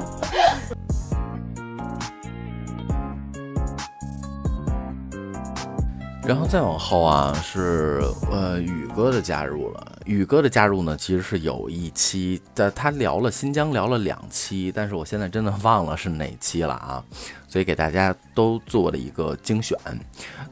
[6.29, 9.99] 然后再往后啊，是呃宇哥的加入了。
[10.05, 17.03] 宇哥的加入呢，其实是有一期的，他聊了新疆，聊了两期，但是我现在真的忘了是哪期了啊，
[17.49, 19.75] 所以给大家都做了一个精选。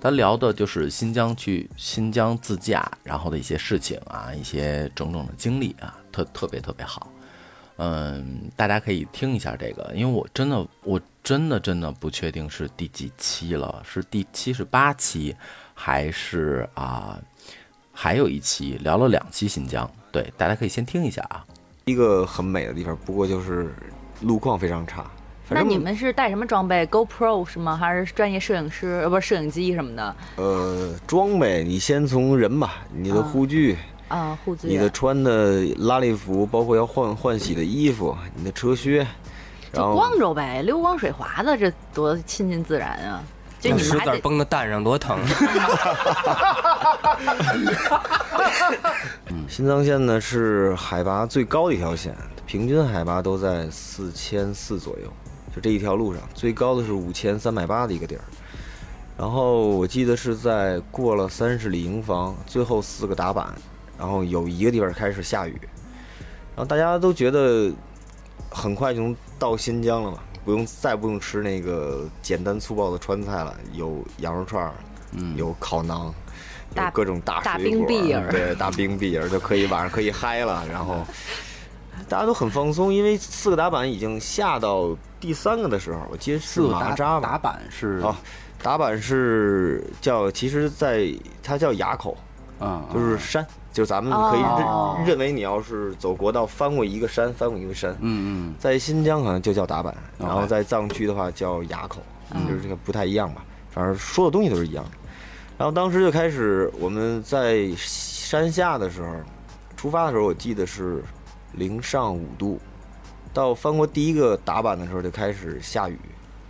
[0.01, 7.13] 他聊的就是新疆去新疆自驾，然后的一些事情啊，一些种种的经历啊，特特别特别好。
[7.77, 15.37] 嗯，大家可以听一下这个，因为我真的我真的真的不确定是第几期了，是第七十八期。
[15.79, 17.19] 还是啊，
[17.93, 21.45] 还有一期聊了两期新疆，对，大家可以先听一下啊。
[21.85, 23.73] 一个很美的地方，不过就是
[24.23, 25.05] 路况非常差。
[25.51, 27.77] 那你们是带什么装备？GoPro 是吗？
[27.77, 29.03] 还是专业摄影师？
[29.03, 30.17] 呃，不是摄影机什么的？
[30.37, 33.77] 呃，装备你先从人吧，你的护具
[34.09, 39.07] 啊，护具，你的穿的拉力服，包括要换换洗的衣服，你的车靴，
[39.73, 43.23] 就光着呗，溜光水滑的，这多亲近自然啊！
[43.69, 45.19] 就你们还得崩到蛋上多疼。
[49.49, 52.15] 新藏线呢是海拔最高的一条线，
[52.47, 55.13] 平均海拔都在四千四左右。
[55.55, 58.21] 就这一条路上，最高的是五千三百八的一个地儿。
[59.17, 63.55] 然后我记得是在过了三十里营房，最后四个打板，
[63.99, 65.59] 然后有一个地方开始下雨，
[66.55, 67.73] 然后大家都觉得
[68.51, 74.73] 很快就能到新疆了嘛，不用再不用吃那个简单粗暴的川菜了，有羊肉串儿，
[75.11, 76.13] 嗯，有烤馕，
[76.77, 78.31] 有各种大大水果冰篦儿。
[78.31, 81.05] 对，大冰碧儿就可以晚上可以嗨了，然后
[82.09, 87.29] 大家都很放松，因为四个打板已经下到第三个的时候，我记得是四个打马扎吧。
[87.29, 88.17] 打板是啊，
[88.63, 92.17] 打板是叫，其实在它叫垭口，
[92.61, 93.45] 啊，就是山，
[93.77, 94.95] 就是咱们可以哦。
[95.01, 102.49] 认认为你要是走国道翻过一个山，翻过一个山，嗯嗯，在新疆好像就叫打板，然后在藏区的话叫垭口，嗯。
[102.49, 104.83] 就是这个不太一样吧，反正说的东西都是一样。
[104.85, 104.91] 的。
[105.59, 109.15] 然后当时就开始我们在山下的时候，
[109.77, 111.03] 出发的时候我记得是
[111.53, 112.59] 零上五度，
[113.35, 115.99] 到翻过第一个打板的时候就开始下雨，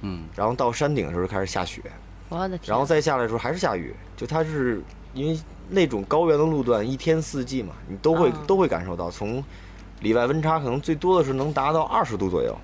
[0.02, 1.82] 嗯，然后到山顶的时候就开始下雪，
[2.28, 4.80] 我的天，然后再下来的时候还是下雨，就它是
[5.12, 9.42] 因为那种高原的路段，一天四季嘛，你都会、啊都会感受到，从
[10.00, 12.57] 里外温差可能最多的是能达到二十度左右，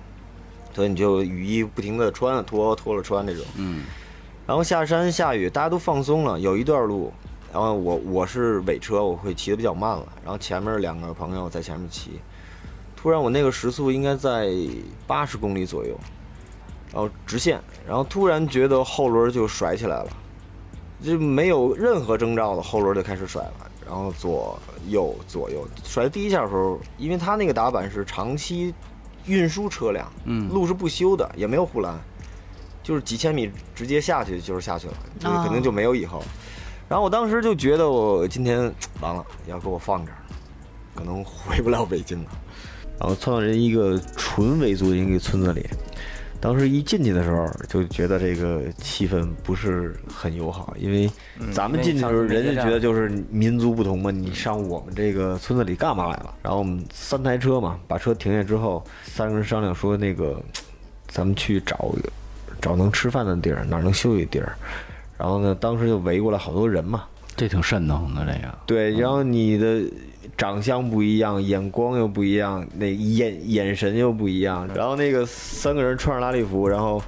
[0.73, 3.83] 所以你就雨衣不停的穿啊脱脱了穿这种，嗯，
[4.45, 7.11] 然后下山下雨，大家都放松了，有一段路，
[7.51, 12.19] 然后我我是尾车，我会骑的比较慢了，然后前面两个朋友在前面骑，
[12.95, 14.51] 突然我那个时速应该在
[15.05, 15.99] 八十公里左右，
[16.93, 20.07] 然后直线，然后突然觉得后轮就甩起来了，
[21.03, 23.53] 就没有任何征兆的后轮就开始甩了，
[23.85, 28.73] 然后左右左右甩第一下的时候，因为他那个打板是长期
[29.25, 31.99] 运输车辆，嗯路是不修的，也没有护栏，
[32.81, 36.23] 就是几千米直接下去就是下去了，就是肯定就没有以后。
[36.87, 40.17] 然后我当时就觉得我今天完了，要给我放这儿，
[40.95, 42.29] 可能回不了北京了。
[42.99, 45.65] 然后窜到人一个纯维族的一个村子里，
[46.43, 51.09] 当时一进去的时候就觉得这个气氛不是很友好，因为
[51.53, 56.33] 咱们进去的时候，人家觉得就是民族不同嘛，你上我们这个村子里干嘛来了？
[56.41, 60.37] 然后我们三台车嘛，把车停下之后，三个人商量说那个，
[61.07, 61.95] 咱们去找
[62.61, 64.53] 找能吃饭的地儿，哪能休息地儿。
[65.17, 67.05] 然后呢，当时就围过来好多人嘛，
[67.37, 69.81] 这挺瘆得慌的这个，对，然后你的
[70.37, 74.67] 长相不一样，眼光又不一样，那眼眼神又不一样。
[74.73, 77.01] 然后那个三个人穿着拉力服，然后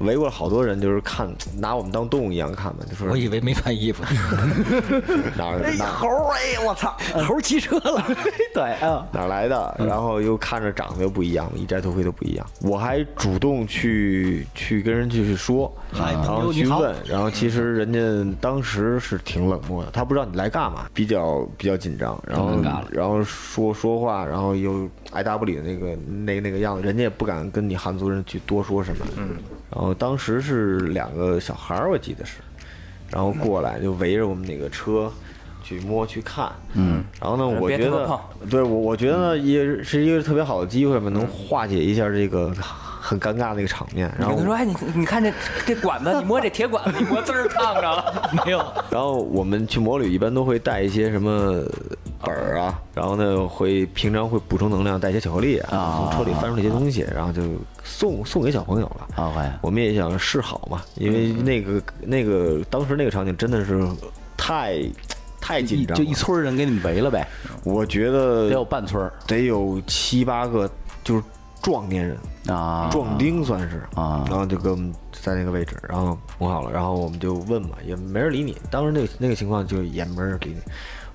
[0.00, 4.02] 围过来好多人，就是看拿我们当动物一样看嘛，就说我以为没穿衣服，
[5.36, 5.92] 哪儿哪儿。
[5.92, 8.04] 猴儿哎，我操， 猴骑车了，
[8.54, 12.46] 对啊，哪来的，然后又看着长得又不一样，一摘头盔都不一样。
[12.62, 22.50] 我还主动去去跟人去说，嗨然后去问，然后其实人家当时是挺冷漠的，他不知道你来干嘛，比较比较紧张，然后
[22.90, 29.06] 然后说说话，然后又爱答不理的那个那那个样子，人家也不敢跟你汉族人去多说什么。
[29.16, 29.30] 嗯，
[29.70, 32.38] 然后当时是两个小孩儿，我记得是，
[33.10, 35.12] 然后过来就围着我们那个车。
[35.60, 42.50] 去摸去看，嗯，然后呢，我觉得对我我觉得呢，也是一个特别好的机会嘛，能化解一下这个
[43.08, 44.12] 很尴尬的一个场面。
[44.18, 45.32] 然后他说，哎，你你看这
[45.64, 48.58] 这管子，你摸这铁管子，你摸滋儿烫着了 没有？
[48.90, 51.64] 然后我们去摩旅一般都会带一些什么
[52.22, 57.42] 本儿啊，然后呢会平常会补充能量，带一些巧克力啊，从车里翻出来一些东西，然后就
[57.82, 59.58] 送送给小朋友了。
[59.62, 63.82] 我们也想示好嘛，因为那个那个当时那个场景真的是
[64.36, 64.82] 太
[65.40, 67.26] 太紧张，就一村人给你们围了呗，
[67.64, 70.68] 我觉得得有半村儿得有七八个，
[71.02, 71.22] 就是
[71.62, 72.16] 壮年人。
[72.48, 74.24] 啊，壮丁算是啊。
[74.28, 78.56] 然后就跟我们在那个位置，然后摸好了，然后我们就问嘛，也没人理你。
[78.70, 80.56] 当时那个那个情况就也没人理你，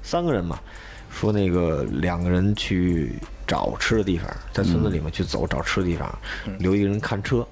[0.02, 0.60] 三个人嘛，
[1.10, 3.14] 说那个两个人去
[3.48, 6.08] 找吃的地方，在村子里面去走找吃的地方，
[6.60, 7.44] 留一个人看车，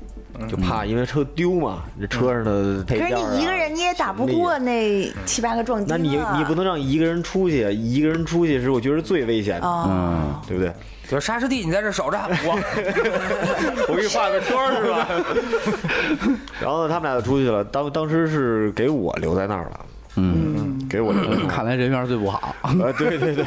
[0.47, 9.85] 就怕因为车丢嘛，这车上的配可件、啊、是你一个人你也打不过那七八个壮丁那你啊你不能让一个人出去，一个人出去是我觉得最危险的，哦。
[9.89, 10.71] 嗯，对不对？
[11.11, 12.55] 就是沙师弟，你在这守着，我
[13.91, 16.39] 我给你画个圈儿是吧？
[16.61, 17.61] 然后呢，他们俩就出去了。
[17.65, 21.13] 当当时是给我留在那儿了，嗯，给我。
[21.49, 23.45] 看来人缘最不好，啊，对对对。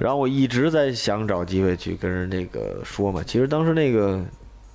[0.00, 3.24] 然后我一直在想找机会去跟人那个说嘛。
[3.26, 4.22] 其实当时那个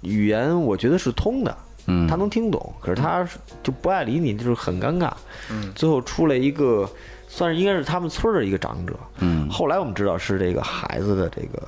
[0.02, 3.26] 语言我觉得是通的，嗯，他能听懂，可是他
[3.64, 5.10] 就不爱理你，就是很尴尬。
[5.50, 6.90] 嗯，最后出来一个，
[7.32, 8.94] 算是应该是他们村儿的一个长者。
[9.20, 11.62] 嗯，后来我们知道是这个孩子的这个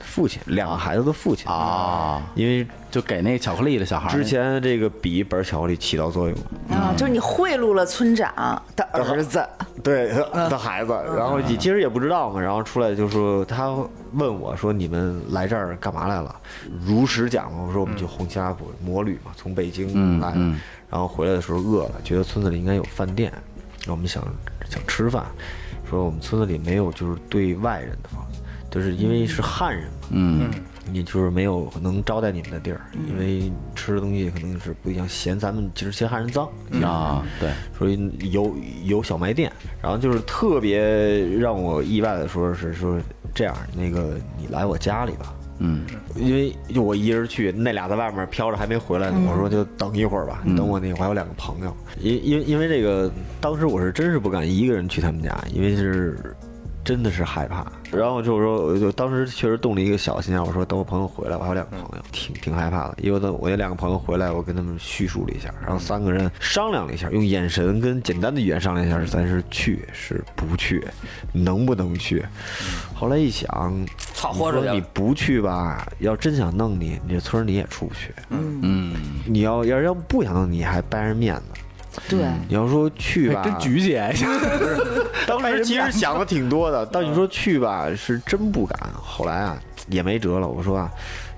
[0.00, 1.46] 父亲，两个孩子的父亲。
[1.46, 6.36] 啊，因为就给那巧克力的小孩儿之前这个笔本巧克力起到作用。
[6.70, 8.32] 啊，就是你贿赂了村长
[8.74, 9.46] 的儿子，
[9.84, 13.76] 对的孩子，然后你其实也不知道嘛，然后出来就说他
[14.14, 16.34] 问我说你们来这儿干嘛来了？
[16.80, 20.38] 如实讲嘛，我说我们去红旗拉普摩旅嘛，从北京来的，
[20.88, 23.30] 然后回来的时候饿了，觉得村子里应该有饭店，
[23.90, 24.22] 我们想
[24.68, 25.26] 想吃饭，
[25.88, 30.50] 说我们村子里没有就是对外人的房子，就是因为是汉人嘛，嗯。
[30.88, 36.48] 你就是没有能招待你们的地儿，因为吃的东西可能是不一样，嫌咱们其实嫌汉人脏
[36.80, 39.50] 啊，对，所以有有小卖店，
[39.82, 40.78] 然后就是特别
[41.38, 43.00] 让我意外的说是说
[43.34, 56.18] 这样，那个你来我家里吧，嗯，因为就我一人去，那俩在外面飘着还没回来呢，我说就等一会儿吧，等我那我还有两个朋友，因因因为这个当时我是真是不敢一个人去他们家，因为是。
[56.86, 70.86] 真的是害怕，然后就是说，我就当时确实动了一个小心啊，我说等我朋友回来，我还有两个朋友，挺挺害怕的，因为等我那两个朋友回来，我跟他们叙述了一下，然后三个人商量了一下，用眼神跟简单的语言商量一下，咱是去是不去，
[71.32, 72.24] 能不能去？
[72.94, 73.84] 后来一想，
[74.32, 78.94] 操，活着你不去吧，要真想弄你，你这村你也出不去，嗯嗯，
[79.26, 81.42] 你要要要不想弄你，还掰着面子。
[82.10, 83.96] 对，你要说去吧，真局气。
[85.26, 88.78] 当时其实想的挺多的，但你说去吧，是真不敢。
[88.94, 89.58] 后来啊，
[89.88, 90.46] 也没辙了。
[90.46, 90.90] 我说啊，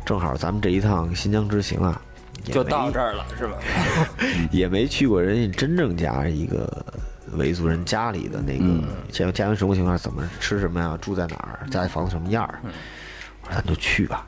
[0.05, 2.03] 正好咱们这一趟新疆之行啊，
[2.44, 3.57] 就到这儿了，是吧？
[4.51, 6.85] 也没去过人家真正家一个
[7.32, 8.64] 维族人家里的那个
[9.10, 12.60] 家家庭生活情况，怎么吃什么呀，住在哪儿，家里房子什么样儿。
[13.42, 14.26] 我说咱就去吧，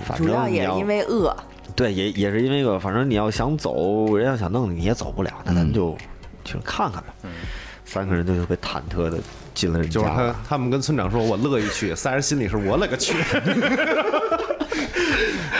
[0.00, 1.36] 反正主要也是因为饿。
[1.76, 5.96] 对，也也是因为饿，反正你要想走，人要想弄你，你也走不了，那咱就
[6.44, 7.14] 去看看吧。
[7.84, 9.18] 三个人就特别忐忑的
[9.54, 10.00] 进了人家。
[10.00, 13.14] 就是他他们跟村长说：“我乐意去。”三人心里是我勒个去。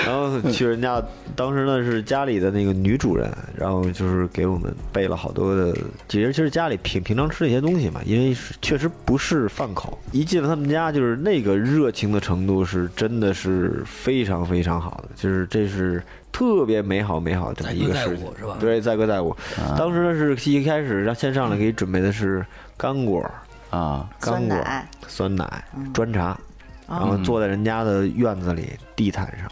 [0.04, 1.02] 然后去人家，
[1.36, 5.72] 当时呢是家里的那个女主人，然后就是给我们备了好多的，
[6.08, 9.98] 其实其实家里平平常吃的一些东西嘛，因为是确实不是饭口。
[10.12, 18.56] 一进了他们家，就是那个热情的程度是真的是非常非常好的，就是这是特别美好美好的一个事情，是吧？
[18.58, 19.36] 对，载歌载舞。
[19.76, 22.44] 当时呢是一开始让先上来给你准备的是
[22.76, 23.28] 干果
[23.70, 24.56] 啊，干果、
[25.06, 26.38] 酸奶、砖茶。
[26.90, 29.46] 然后坐在人家的院子里地毯上，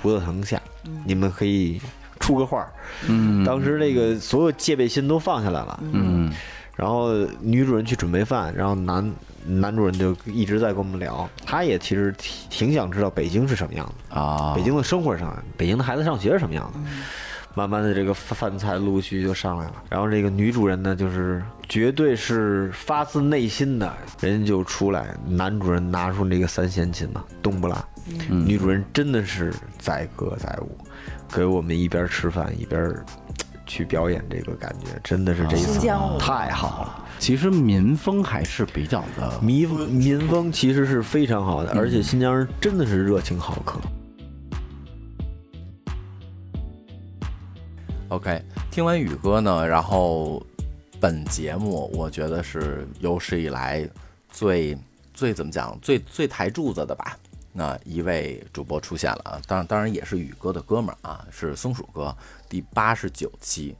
[0.00, 0.60] 葡萄藤下，
[1.04, 1.80] 你们可以
[2.18, 2.66] 出个画
[3.08, 5.80] 嗯，当时那个所有戒备心都放下来了。
[5.92, 6.32] 嗯，
[6.76, 9.12] 然后女主人去准备饭，然后男
[9.44, 16.78] 男主人就一直在跟我们聊，他也其实挺挺想知道北京是什么样的啊，北京的生活上，北京的孩子上学是什么样的。
[17.52, 19.74] 慢慢的，这个饭菜陆陆续续就上来了。
[19.88, 25.16] 然后这个女主人呢，就是绝对是发自内心的，人家就出来。
[25.26, 27.84] 男主人拿出那个三弦琴嘛，冬不拉。
[28.28, 30.76] 女主人真的是载歌载舞，
[31.32, 32.94] 给我们一边吃饭一边
[33.66, 35.86] 去表演，这个感觉真的是这一次
[36.18, 37.06] 太好了。
[37.18, 43.78] 其实民风还是比较的，民民风其实是非常好的，而且新疆人真的是热情好客。
[48.08, 50.44] OK，听完宇哥呢，然后
[50.98, 53.88] 本节目我觉得是有史以来
[54.30, 54.76] 最
[55.14, 57.16] 最怎么讲最最抬柱子的吧。
[57.60, 62.16] 那一位主播出现了啊，当然当然也是宇哥的哥们儿啊，是松鼠哥
[62.48, 63.76] 第八十九期，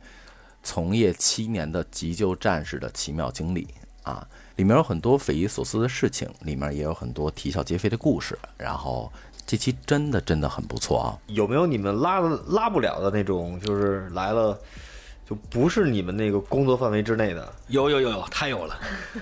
[0.62, 3.66] 从业七年的急救战士的奇妙经历
[4.02, 9.10] 啊，里面有很多匪夷所思的事情，里面也有很多啼笑皆非的故事，然后。
[9.46, 11.18] 这期真的真的很不错啊！
[11.26, 13.58] 有没有你们拉拉不了的那种？
[13.58, 14.56] 就是来了，
[15.28, 17.52] 就不是你们那个工作范围之内的？
[17.66, 18.78] 有有有有，太有了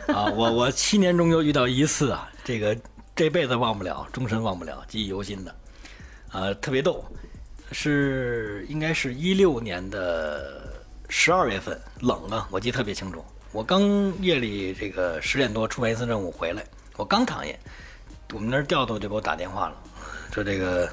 [0.09, 0.27] 啊！
[0.27, 2.77] 我我七年中就遇到一次啊，这个
[3.18, 5.52] 这辈子忘不了，终身忘不了，记忆犹新的，
[6.31, 7.04] 啊，特别逗，
[7.72, 10.72] 是应该是一六年的
[11.09, 13.24] 十二月份，冷啊，我记得特别清楚。
[13.50, 13.83] 我刚
[14.22, 16.64] 夜里这个十点多出完一次任务回来，
[16.96, 17.52] 我刚躺下，
[18.33, 19.74] 我们那儿调度就给我打电话了。
[20.33, 20.88] 说这个，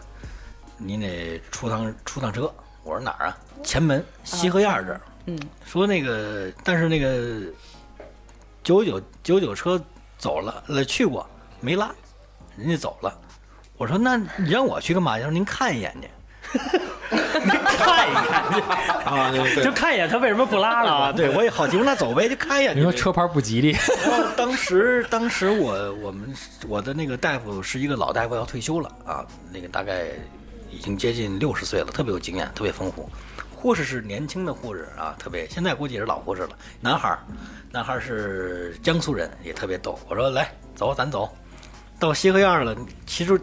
[0.80, 2.52] 你得出趟出趟车。
[2.82, 3.38] 我说哪儿啊？
[3.64, 5.02] 前门西河沿这儿。
[5.28, 5.40] 嗯。
[5.64, 7.44] 说那个，但是那个
[8.64, 9.80] 九九九九车
[10.18, 11.24] 走了，呃去过
[11.62, 11.94] 没拉，
[12.58, 13.14] 人家走了。
[13.78, 15.18] 我说那你让我去干嘛？
[15.18, 16.10] 他说您看一眼去。
[17.34, 18.44] 您看一看
[19.04, 21.12] 啊，就看一眼他为什么不拉了啊？
[21.12, 22.76] 对，我也好奇，那走呗，就看一眼。
[22.76, 23.76] 你说车牌不吉利。
[24.38, 26.34] 当时，当时我我们
[26.68, 30.06] 我的那个大夫是一个老大夫，要退休了啊，那个大概
[30.72, 33.10] 已经接近六十岁了，特别有经验，特别丰富。
[33.54, 36.50] 护士是年轻的护士啊，特别现在估计也是老护士了。
[36.80, 37.20] 男孩儿，
[37.72, 40.00] 男孩儿是江苏人，也特别逗。
[40.08, 41.30] 我说来走，咱走
[42.00, 42.76] 到西河沿了。
[43.06, 43.40] 其实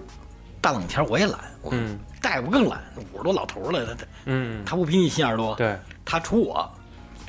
[0.60, 1.38] 大冷天我也懒，
[1.70, 1.98] 嗯。
[2.20, 2.80] 大夫更懒，
[3.12, 5.56] 五十多老头了，他他，嗯，他不比你心眼多。
[5.56, 6.70] 对，他杵我，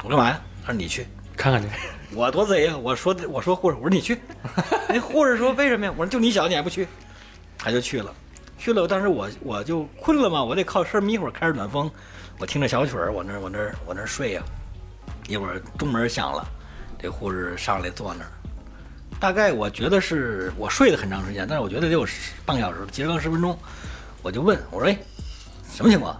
[0.03, 0.39] 我干嘛呀？
[0.63, 1.67] 他说你去看看去。
[2.15, 2.77] 我多贼呀！
[2.77, 4.21] 我说我说护士，我说你去。
[4.87, 5.93] 那护士说为什么呀？
[5.97, 6.87] 我说就你小你还不去，
[7.57, 8.13] 他就去了。
[8.59, 11.89] 去了，当时我我就困了嘛，我得靠身眯会儿，开着暖风，
[12.37, 13.57] 我听着小曲儿，我那我那
[13.87, 14.43] 我那睡呀。
[15.27, 16.45] 一会儿钟门响了，
[16.99, 18.31] 这护士上来坐那儿。
[19.23, 22.05] 大概我觉得是我睡了很长时间，但是我觉得得有
[22.45, 23.57] 半个小时，结刚十分钟，
[24.21, 24.97] 我就问我说：“哎，
[25.73, 26.19] 什么情况？”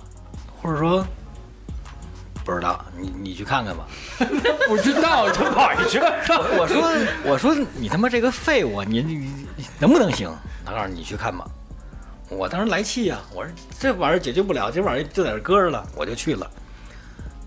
[0.64, 1.06] 或者说
[2.46, 3.86] ：“不知道，你你去看看吧。
[4.70, 6.14] ”不知道就跑去看。
[6.30, 6.92] 我我说
[7.26, 9.16] 我说你他妈这个废物，你你
[9.58, 10.34] 你能不能行？
[10.66, 11.46] 他告诉你去看吧。
[12.30, 16.52] 我当时来气呀、我说这玩意儿解决不了，这玩意儿就在这搁着了，我就去了。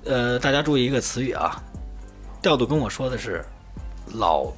[0.04, 1.57] 呃，大家注意一个词语啊，
[2.42, 3.42] 调度跟我说的是
[4.16, 4.52] 老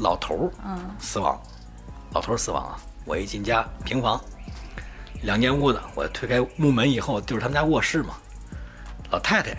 [0.00, 1.40] 老头儿嗯死亡，
[2.12, 2.76] 老头儿死亡啊！
[3.04, 4.20] 我一进家平房，
[5.22, 8.14] 两间屋子，我推开木门以后就是他们家卧室嘛，
[9.10, 9.56] 老太太、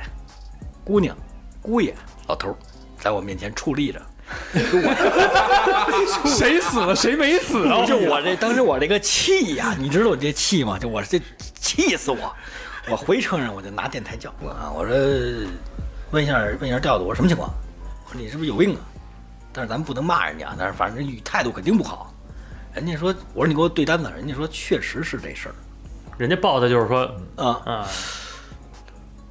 [0.84, 1.16] 姑娘、
[1.62, 1.96] 姑爷、
[2.28, 2.56] 老头儿
[3.00, 4.02] 在我面前矗立着。
[6.26, 7.82] 谁死了谁没死啊？
[7.86, 10.80] 就我这当时我这个气呀、你知道我这气吗？
[10.80, 11.22] 就我这
[11.60, 12.34] 气死我！
[12.90, 14.96] 我回车上我就拿电台叫啊，我说
[16.12, 17.52] 问一下问一下调度，我说什么情况？
[18.08, 18.82] 我说你是不是有病啊？
[19.56, 22.14] 但是咱们不能骂人家，但是反正语态度肯定不好。
[22.74, 25.56] 人家说，我说你给我对单子，人家说确实是这事儿。
[26.18, 27.88] 人家报的就是说啊啊，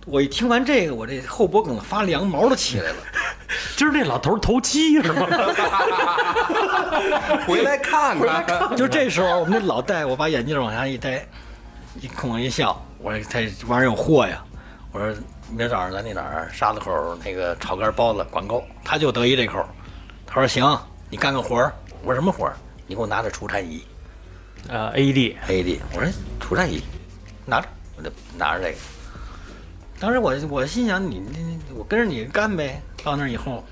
[0.06, 2.96] 我一听完这个，我这后脖梗子发凉，毛都起来了。
[3.76, 5.26] 今儿这老头头七是吗？
[7.46, 8.74] 回来看看。
[8.76, 11.26] 就这时候，我们那老戴，我把眼镜往下一戴，
[12.00, 14.42] 一冲我一笑，我说他这玩意儿有货呀。
[14.90, 15.14] 我说
[15.50, 19.66] 明儿早上咱那哪儿沙子口那个炒肝包子管够，他就得意这口。
[20.26, 20.78] 他说行，
[21.10, 21.72] 你干个活儿。
[22.02, 22.56] 我说什么活儿？
[22.86, 23.82] 你给我拿着除颤仪。
[24.68, 25.78] 呃，AED AED。
[25.94, 26.82] 我说除颤仪，
[27.46, 28.78] 拿着，我就拿着这个。
[29.98, 32.82] 当时我我心想你你我跟着你干呗。
[33.02, 33.62] 到那儿以后，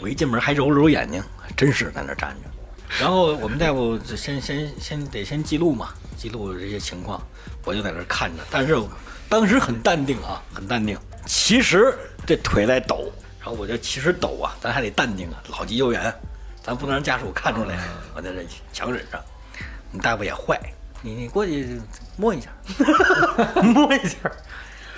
[0.00, 2.50] 我一进门还揉了揉眼睛，还真是在那儿站着。
[3.00, 7.18] 然后我们大夫就先先先得先记录嘛，记录这些情况，
[7.64, 8.42] 我就在那儿看着。
[8.50, 8.78] 但是
[9.26, 10.98] 当时很淡定啊，很淡定。
[11.24, 11.96] 其实
[12.26, 13.10] 这腿在抖，
[13.42, 16.14] 然后我就其实抖啊，咱还得淡定啊，老急救员，
[16.62, 17.76] 咱不能让家属看出来。
[18.14, 19.20] 我在这强忍着。
[19.90, 20.58] 你大夫也坏，
[21.02, 21.80] 你你过去
[22.16, 22.48] 摸一下，
[23.60, 24.16] 摸一下。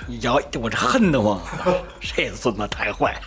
[0.07, 1.41] 你摇，我这恨得慌，
[2.01, 3.19] 这孙子太坏，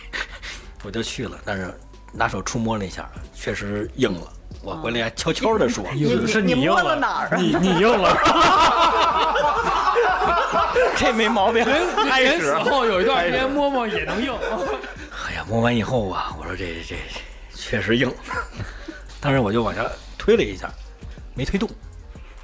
[0.84, 1.36] 我就去了。
[1.44, 1.76] 但是
[2.12, 4.32] 拿手触摸了一下，确实硬了。
[4.62, 5.84] 我回来还悄悄的说
[6.26, 8.16] ：“是你硬摸了哪儿啊你你硬了，
[10.96, 11.64] 这没毛病。
[11.64, 14.32] 人开始人死后有一段时间摸摸也能硬。
[15.48, 16.96] 摸完以后啊，我说这这这
[17.54, 18.12] 确实硬，
[19.20, 19.84] 当时我就往下
[20.18, 20.70] 推了一下，
[21.34, 21.68] 没推动。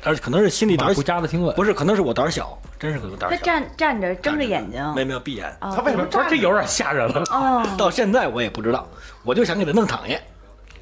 [0.07, 1.55] 但是可能是心里胆儿不扎的挺稳。
[1.57, 3.37] 不是，可能是我胆儿小，真是可能胆小。
[3.43, 6.05] 站站着睁着眼睛，没没有闭眼，哦他为什么？
[6.05, 7.23] 不是这有点吓人了。
[7.31, 8.87] 哦， 到现在我也不知道，
[9.23, 10.19] 我就想给他弄躺下。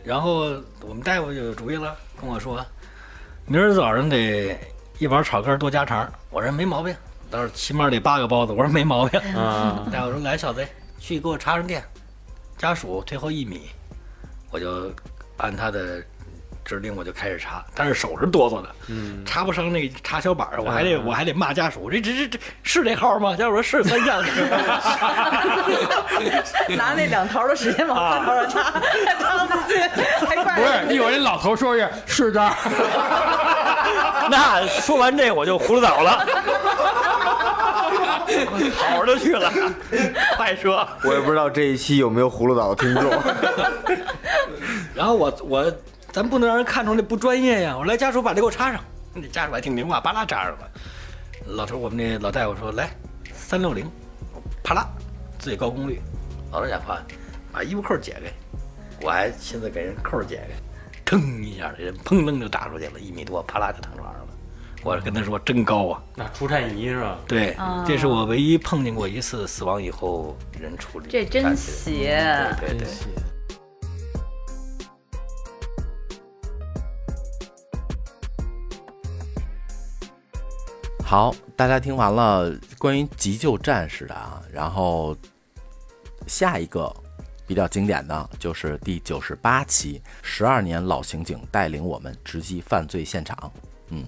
[0.02, 2.64] 然后我们大夫就有主意了，跟我说，
[3.46, 4.58] 明儿早上得
[4.98, 6.10] 一碗炒肝多加肠。
[6.30, 6.92] 我说没毛病，
[7.30, 8.52] 到时候起码得八个包子。
[8.52, 9.20] 我说没毛病。
[9.36, 10.66] 啊大夫说来，小子，
[10.98, 11.80] 去给我插上电，
[12.62, 13.68] 家属退后一米，
[14.52, 14.92] 我就
[15.38, 16.00] 按他的
[16.64, 23.34] 指令我就开始查，但是手是哆嗦的，嗯，插不上那插销板，我还得我还得骂家属，这这这这是这号吗？
[23.34, 24.22] 家属说是三项。
[26.76, 28.62] 拿那两头的时间往三头上插，
[29.18, 32.54] 插不进去，还怪不是，一会儿那老头说是是这儿，
[34.30, 36.24] 那说完这我就葫芦倒了，
[38.76, 39.52] 跑着去了，
[40.36, 40.86] 快说。
[41.04, 43.10] 我也不知道这一期有没有葫芦岛的听众。
[44.94, 45.72] 然后我我
[46.10, 47.76] 咱不能让人看出那不专业呀！
[47.76, 48.80] 我来家属把这给我插上，
[49.14, 50.70] 那家属还挺听话，巴拉扎上了。
[51.46, 52.90] 老头，我们那老大夫说来
[53.32, 53.90] 三六零，
[54.62, 54.86] 啪啦，
[55.38, 56.00] 最高功率，
[56.52, 57.02] 老头讲话，
[57.50, 58.30] 把衣服扣解开，
[59.00, 60.54] 我还亲自给人扣解开，
[61.04, 64.21] 腾一下，这人砰楞就打出去了，一米多，啪啦就躺床上了。
[64.84, 66.02] 我跟他说真高啊！
[66.16, 67.16] 那除颤仪是吧？
[67.28, 72.18] 对，哦这是我唯一碰见过一次死亡以后人处理，这真邪
[72.58, 72.88] 对对对。
[81.04, 85.16] 好，大家听完了关于急救战士的啊，然后
[86.26, 86.92] 下一个
[87.46, 93.52] 比较经典的就是第九十八期，十二年老刑警带领我们直击犯罪现场。
[93.94, 94.06] 嗯，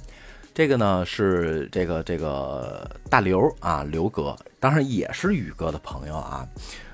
[0.55, 6.49] 这个呢是这个这个大刘啊，刘哥，当然也是宇哥的朋友啊，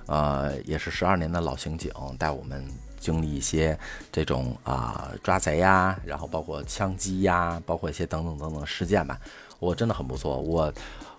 [0.07, 2.65] 呃，也是十二年的老刑警，带我们
[2.99, 3.79] 经历一些
[4.11, 9.21] 这种啊、抓贼呀，然后包括枪击呀，包括一些等等等等事件吧。
[9.59, 10.73] 我真的很不错，我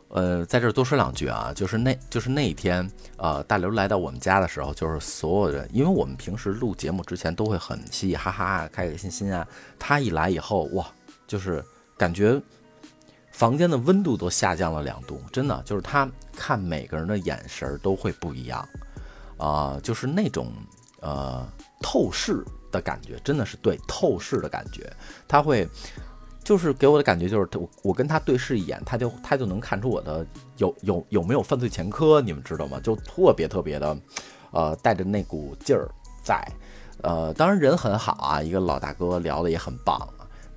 [0.07, 9.47] 呃，在这儿多说两句啊，就是那，就是那一天，呃，大刘来到我们家的时候，就是所有人，因为我们平时录节目之前都会很嘻嘻哈哈、开开心心啊。
[9.77, 10.87] 他一来以后，哇，
[11.27, 11.63] 就是
[12.01, 12.41] 感觉
[13.31, 18.67] 房间的温度都下降了两度，真的，就是他看每个人的眼神儿都会不一样，
[19.37, 20.51] 啊、就是那种
[20.99, 21.47] 呃
[21.79, 24.91] 透视的感觉，真的是对透视的感觉，
[25.27, 25.69] 他会。
[26.43, 30.25] 就是给我的感觉就是我我跟他对视一眼，他就他就能看出我的
[30.57, 32.79] 有有有没有犯罪前科，你们知道吗？
[32.79, 33.95] 就特别特别的，
[34.51, 35.87] 呃，带着那股劲儿
[36.23, 36.43] 在，
[37.03, 40.01] 呃，当然人很好啊，一个老大哥聊的也很棒，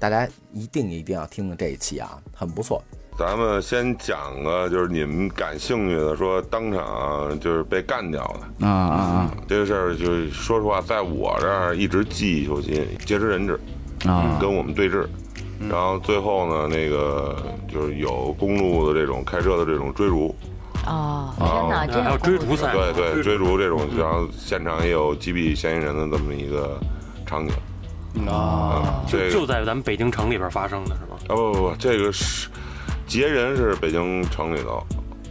[0.04, 2.84] 大家一定一定要听听这一期啊，很不错。
[3.16, 9.34] 咱们先讲个，就是你们感兴趣的，说当场就是被干掉的啊啊啊！
[9.48, 13.58] 这个事儿，就是说实话，在我这儿一直记忆犹新，劫持人质
[14.06, 15.06] 啊，跟我们对峙，
[15.70, 20.36] 然后最后呢，那个就是有公路的这种开车的这种追逐，
[20.84, 22.18] 哦，然后天哪，这样
[22.92, 26.78] 对对，追逐这种，然后现场也有击毙嫌疑人的这么一个
[27.24, 27.54] 场景。
[28.28, 29.30] 啊，这个。
[29.30, 31.16] 就就在咱们北京城里边发生的是吗？
[31.28, 32.48] 啊不不不，这个是
[33.06, 34.82] 劫人是北京城里头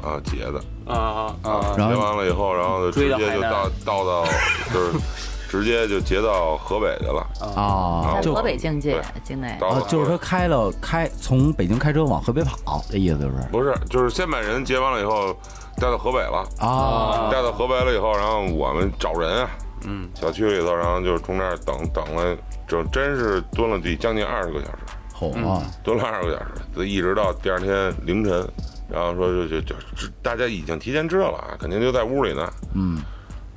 [0.01, 4.25] 啊劫的啊啊，然后劫完了以后，然后就直接就到到到
[4.73, 4.91] 就是
[5.53, 7.21] 直接就劫到河北去了
[7.55, 13.33] 啊，就在河北境界境内，啊就是说开了开从北京开车往河北跑，这意思就是。
[13.51, 15.31] 不是就是先把人劫完了以后
[15.77, 17.29] 带到河北了啊。
[17.31, 19.49] 带到河北了以后，然后我们找人啊，
[19.85, 22.35] 嗯，小区里头，然后就是从那儿等等了，
[22.67, 24.77] 就真是蹲了得将近二十个小时。
[25.13, 28.45] 好啊，蹲了二十个小时，就一直到第二天凌晨，
[28.89, 29.75] 然后说就就就
[30.21, 32.51] 大家已经提前知道了啊，肯定就在屋里呢。
[32.73, 33.01] 嗯，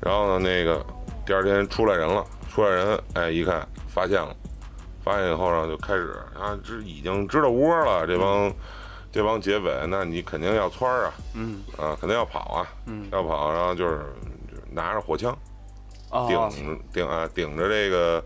[0.01, 0.85] 然后呢，那个
[1.25, 4.37] 第二天出来人了，出来人，哎，一看发现了，
[5.03, 8.53] 发现以后呢就开始啊，这已经知道窝了，这帮
[9.11, 11.63] 这帮劫匪，那你肯定要窜啊，嗯。
[11.79, 13.09] 啊，肯定要跑啊，嗯。
[13.11, 13.99] 要跑，然后就是
[14.49, 15.37] 就是拿着火枪
[16.11, 16.29] 哦。
[16.55, 18.23] 顶顶啊顶着这个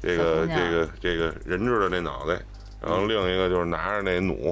[0.00, 2.40] 这个这个这个人质的那脑袋，
[2.80, 4.50] 然后另一个就是拿着那弩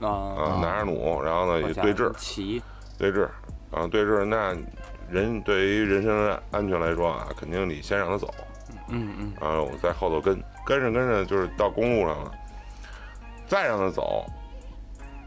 [0.00, 0.08] 啊。
[0.08, 2.62] 啊，拿着弩，然后呢也对峙，齐
[2.96, 3.28] 对峙，
[3.70, 4.56] 然后对峙，那
[5.10, 8.32] 人对于人身安全来说啊，肯定你先让他走，
[8.88, 12.32] 嗯嗯然后我在后头跟跟着跟着，就是到公路上了，
[13.46, 14.24] 再让他走。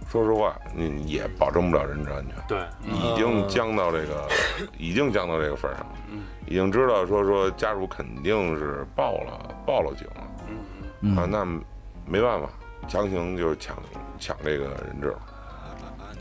[0.09, 2.35] 说实话，你也保证不了人质安全。
[2.47, 2.59] 对
[2.91, 4.27] 已经僵到这个，
[4.77, 5.95] 已经僵到这个份儿上了。
[6.11, 10.27] 嗯已经知道说说家属肯定是报了报了警了。
[10.99, 11.45] 嗯啊，那
[12.05, 12.49] 没办法，
[12.89, 13.77] 强行就是抢
[14.19, 15.19] 抢这个人质了。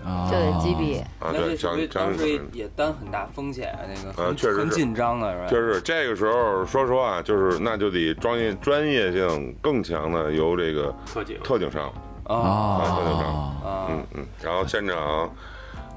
[0.05, 1.01] 啊就得击毙。
[1.19, 5.47] 啊，对，强这属于强行当时也担很大风险啊，那个呃，很确实很紧张的是吧？
[5.49, 11.93] 就是这个时候，说实话，就是那就得专业专业性更强的由这个特警特警上
[12.35, 13.25] 啊啊，特警，
[13.65, 15.29] 嗯嗯，然后现场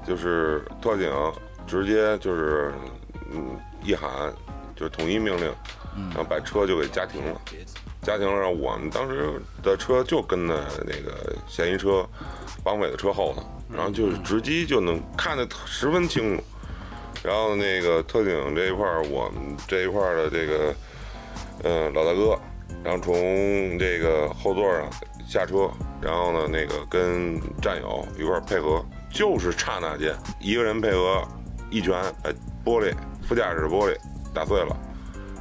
[0.06, 1.10] 就是特警
[1.66, 2.72] 直接就是
[3.32, 4.32] 嗯一喊
[4.74, 5.52] 就是统一命令，
[6.10, 7.40] 然后把车就给加停了，
[8.02, 12.04] 加停了，我们当时的车就跟在那个嫌疑车
[12.62, 16.42] 绑匪的车后头，然后就是直击就能看得十分清楚。
[17.22, 20.74] 然后那个特警这一块儿，我们这一块儿的这个
[21.62, 22.38] 呃老大哥，
[22.84, 24.86] 然后从这个后座上
[25.26, 25.70] 下车，
[26.00, 31.26] 然后呢那个跟战友一块儿配合，就是刹那间，一个人配合
[31.70, 32.30] 一拳，哎，
[32.64, 32.92] 玻璃
[33.26, 33.96] 副驾驶玻璃
[34.34, 34.76] 打碎了。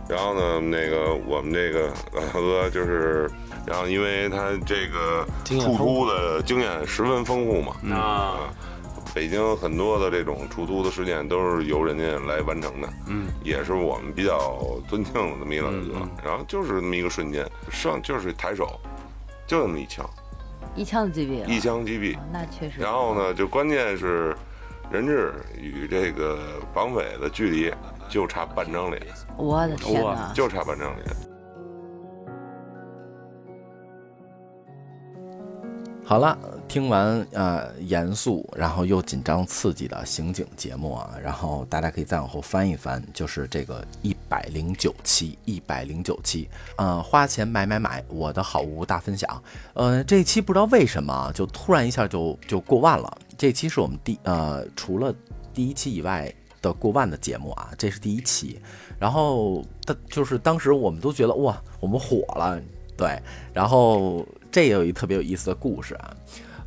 [0.10, 3.30] 然后呢，那个我们这个老大哥就是，
[3.66, 8.54] 然后因为他这个出突的经验十分丰富嘛，啊，
[9.14, 14.58] 北京很多的这种出租的事件都是由人家来完成的，嗯，也是我们比较
[14.88, 16.30] 尊敬的这么一个老大哥。
[16.30, 18.80] 然后就是那么一个瞬间，上就是抬手，
[19.46, 20.10] 就那么一枪，
[20.76, 22.18] 一枪击毙了，一枪击毙。
[22.32, 22.82] 那确实。
[22.82, 24.36] 然后呢，就关键是
[24.92, 26.40] 人质与这个
[26.74, 27.72] 绑匪的距离
[28.10, 29.02] 就差半张脸，
[29.38, 30.32] 我的天哪！
[30.34, 31.33] 就差半张脸。
[36.06, 36.38] 好了，
[36.68, 49.42] 听完呃严肃，然后又紧张刺激的刑警节目啊，然后大家可以再往后翻一翻，就是这个一百零九期，一百零九期，呃，花钱买买买，我的好物大分享，
[49.74, 55.16] 呃，这期不知道为什么就突然一下就就过万了，这期是我们第呃除了
[55.54, 56.32] 第一期以外
[56.62, 58.60] 的过万的节目啊，这是第一期，
[59.00, 62.62] 然后当就是当时我们都觉得哇，我们火了，
[62.98, 63.18] 对，
[63.54, 66.16] 然后这也有一特别有意思的故事啊。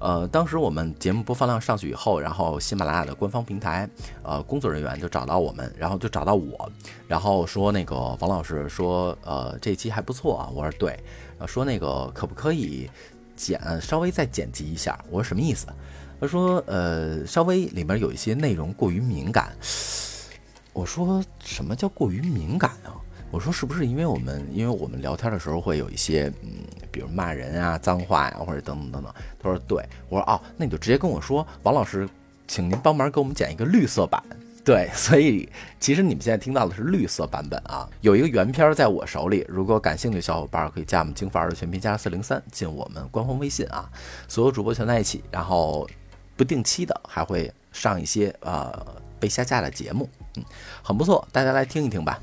[0.01, 3.89] 呃，当时我们节目播放量上去以后，然后喜马拉雅的官方平台，
[4.25, 6.69] 呃，工作人员就找到我们，然后就找到我，
[7.07, 10.51] 然后说那个王老师说，呃，这期还不错啊。
[10.53, 10.99] 我说对，
[11.39, 12.91] 呃说那个可不可以
[13.37, 14.99] 剪稍微再剪辑一下？
[15.09, 15.69] 我说什么意思？
[16.21, 19.57] 他说呃，稍微里面有一些内容过于敏感。
[20.73, 22.99] 我说什么叫过于敏感啊？
[23.37, 29.15] 我说是不是因为我们因为我们聊天的时候会有一些嗯，比如骂人啊、脏话呀、或者等等等等。
[29.39, 32.09] 他说对，我说哦，那你就直接跟我说，王老师，
[32.49, 34.23] 请您帮忙给我们剪一个绿色版。
[34.65, 35.47] 对， 所以
[35.79, 43.87] 其实你们现在听到的是绿色版本啊，有一个原片在我手里，如果感兴趣的小伙伴可以加我们京范儿的全拼加四零三进我们官方微信啊，
[44.27, 45.87] 所有主播全在一起，然后
[46.39, 48.75] 不定期的还会上一些呃
[49.21, 50.09] 被下架的节目，
[50.39, 50.45] 嗯，
[50.83, 52.19] 很不错，大家来听一听吧。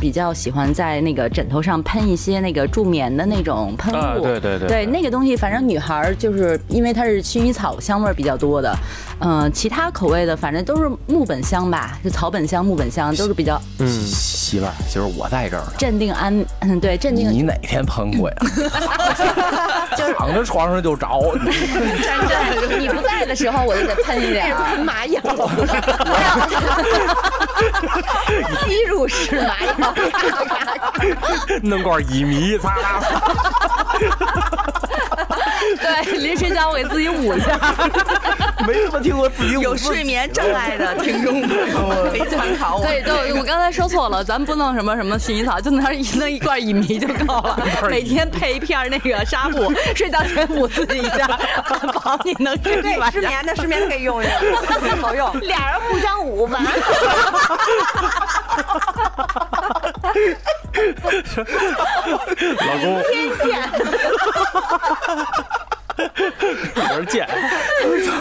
[0.00, 4.86] 比较喜欢在那个枕头上喷一些那个助眠的那种喷雾，啊对对对对。
[4.86, 8.74] 那个东西，反正女孩儿就是因为它是薰衣草香味儿比较多的，
[9.20, 15.60] 嗯、其他口味的反正都是木本香吧，就草本香、木本香都是比较嗯，媳妇儿，媳妇儿，我在这儿。
[15.64, 17.30] 呢，镇定安，嗯，对，镇定。
[17.30, 18.36] 你哪天喷过呀？
[19.96, 21.06] 就躺在床上就着，
[22.78, 25.20] 你不在的时候我就得喷一点 喷麻药，
[28.66, 29.73] 吸入式麻药。
[31.62, 34.73] 弄罐乙醚，擦擦擦。
[35.80, 37.58] 对，临睡觉我给自己捂一下。
[38.66, 42.84] 没怎么听过自己有睡眠障碍的 听众朋友们可以参考我。
[42.84, 47.58] 对，对，我刚才说错了，咱不弄什么什么薰衣草，就拿一弄一罐乙醚就够了。
[47.90, 51.26] 每天配一片那个纱布，睡觉前捂自己一下，
[51.92, 53.20] 保你能睡一晚上。
[53.20, 54.30] 失眠的失眠可以用用，
[55.02, 55.40] 好用。
[55.40, 56.64] 俩人互相捂完。
[62.60, 63.44] 老公，天见。
[65.96, 67.28] 有点贱，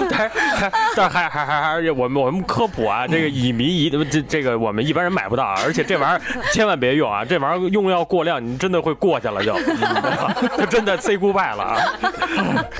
[0.10, 6.22] 但还但还还还还是我们我们科普啊，这个乙醚一这这个我们一般人买不到啊，而且这玩意儿
[6.52, 9.54] 千万别用啊，这玩意儿用药过量，你真的会过去了就，
[10.58, 11.78] 就 真的 say goodbye 了啊。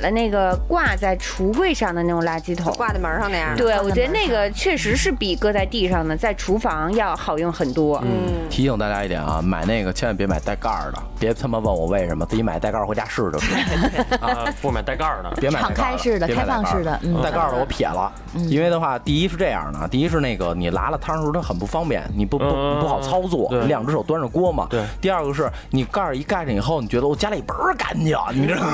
[0.02, 8.00] 了那个挂在橱柜上的那种垃圾桶，挂在门上那样对，我觉得那个确实是比搁在地上的，在厨房要好用很多。
[8.04, 13.54] 嗯，提醒大家一点啊，买那个千万别买带盖儿的，别他妈问我为什么，自己买带盖儿回家试就是。
[14.22, 24.68] 啊，不买带盖儿的，别买敞开式的开放式的嗯带盖儿的我撇了，因为的话，第一是这样的，第一是那个你拿了汤的时候它很不方便，你不不嗯不好操作，你两只手端着锅嘛。
[24.70, 24.84] 对。
[25.02, 28.74] 第二个是你盖儿一盖上以后，你觉得我家里倍儿干净，你知道吗？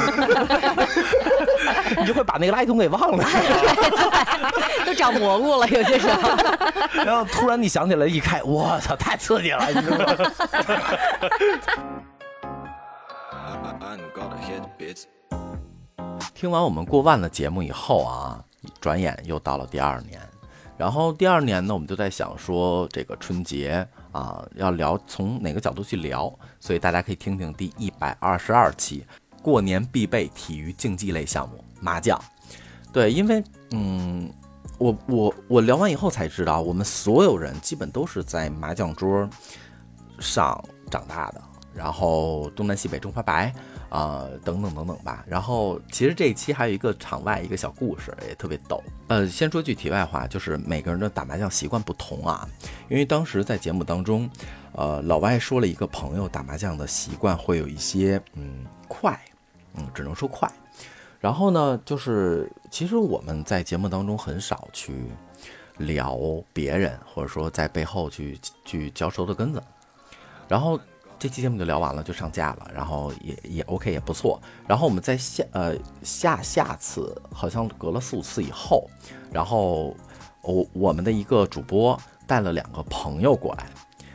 [1.98, 3.24] 你就会把那个垃圾桶给忘了。
[4.86, 6.30] 都长蘑菇了，有些时候。
[7.06, 10.16] 然后突然你想起来一开，我操，太刺激了，你知道吗？
[16.34, 18.44] 听完我们过万的节目以后啊，
[18.80, 20.20] 转眼又到了第二年。
[20.78, 29.06] 然后第二年呢，我们就在想说，这个春节啊，要聊从哪个角度去聊，所以大家可以听听第一百二十二期
[29.42, 32.18] 过年必备体育竞技类项目麻将。
[32.94, 34.32] 对，因为嗯，
[34.78, 39.30] 我我我聊完以后才知道，我们所有人基本都是在麻将桌
[40.18, 41.42] 上长大的，
[41.74, 43.54] 然后东南西北中发白
[43.90, 45.24] 啊、等等等等吧。
[45.28, 48.82] 然后其实这一期还有一个场外一个小故事，也特别逗。
[49.08, 52.48] 呃，先说句题外话，就是每个人的打麻将习惯不同啊。
[52.88, 54.30] 因为当时在节目当中，
[54.74, 59.20] 呃，老外说了一个朋友打麻将的习惯会有一些嗯快，
[59.74, 60.50] 嗯，只能说快。
[61.20, 65.10] 然后呢，就是其实我们在节目当中很少去
[65.78, 66.18] 聊
[66.54, 69.62] 别人，或者说在背后去去嚼舌头根子。
[70.48, 70.80] 然后
[71.20, 74.42] 这期节目就聊完了，就上架了，然后也也 OK 也不错。
[74.66, 78.90] 然后我们在下呃下下次好像隔了四五次以后，
[79.30, 79.94] 然后
[80.42, 83.66] 我我们的一个主播带了两个朋友过来，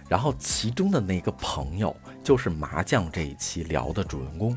[0.09, 4.57] 然后其中的那个朋友就是麻将这一期聊的主人公。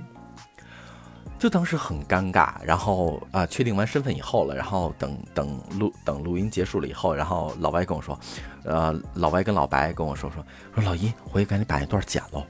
[1.40, 8.20] 就当时很尴尬，然后啊、确定完身份以后了，然后等等录等录音结束了以后，然后老白跟我说，
[8.64, 12.44] 呃，老白跟老白跟我说说说老一，回去赶紧把那段剪喽。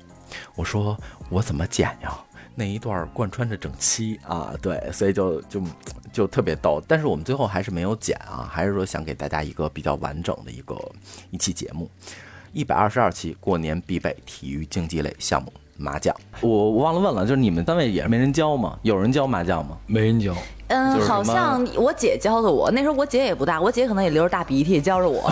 [0.55, 0.97] 我说
[1.29, 2.17] 我怎么剪呀？
[2.55, 5.61] 那一段贯穿着整期啊，对，所以就就
[6.11, 6.81] 就特别逗。
[6.87, 10.75] 但是我们最后还是没有剪啊，还是说想给大家一个比较完整的一个
[11.29, 11.87] 一期节目。
[12.53, 16.15] 一百二十二期过年必备体育竞技类项目麻将。
[16.41, 18.77] 我我忘了问了，就是你们单位也是没人教吗？
[18.81, 19.77] 有人教麻将吗？
[19.85, 20.35] 没人教。
[20.67, 25.31] 嗯好像我姐教的我，那时候我姐也不大，我姐可能也流着大鼻涕教着我，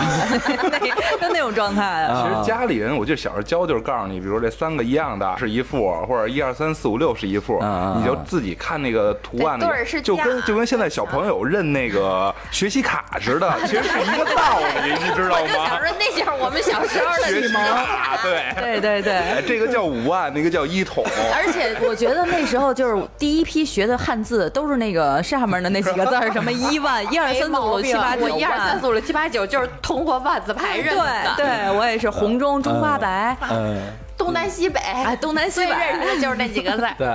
[0.70, 2.26] 那就那种状态啊。
[2.26, 7.58] 其实家里人，我记得小时候教就是告诉你，比如这三个一样的是一副，或者一二三四五六是一副，
[7.96, 15.78] 你就自己看那个图案那个，对是就跟就跟现在小朋友认那个学习卡似的， 其实是一个道理，你知道我就想吗？
[15.78, 17.54] 说，那就是我们小时候的学习？
[17.54, 21.04] 卡，对 对对对哎这个叫五万，那个叫一桶。
[21.34, 31.34] 而且我觉得那时候就是第一批学的汉字都是那个上面的那几个字是，什么一万、 一二三四五六七八九我一二三万四五六七八九就是通过万字牌认的。
[31.36, 33.80] 对对，我也是红中中花白，嗯，
[34.16, 35.72] 东南西北，哎，东南西北。
[35.72, 36.86] 认识的就是那几个字。
[36.96, 37.06] 对，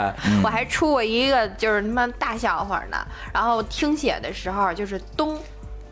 [0.43, 2.97] 我还出过一个就是他妈大笑话呢，
[3.34, 5.39] 然后听写的时候就是东。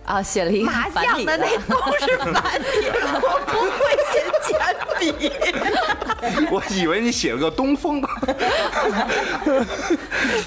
[0.10, 2.90] 啊，写了一个麻将的那都是繁体，
[3.22, 3.80] 我不会
[4.10, 4.58] 写简
[5.00, 5.32] 笔。
[6.50, 8.02] 我以为你写了个东风。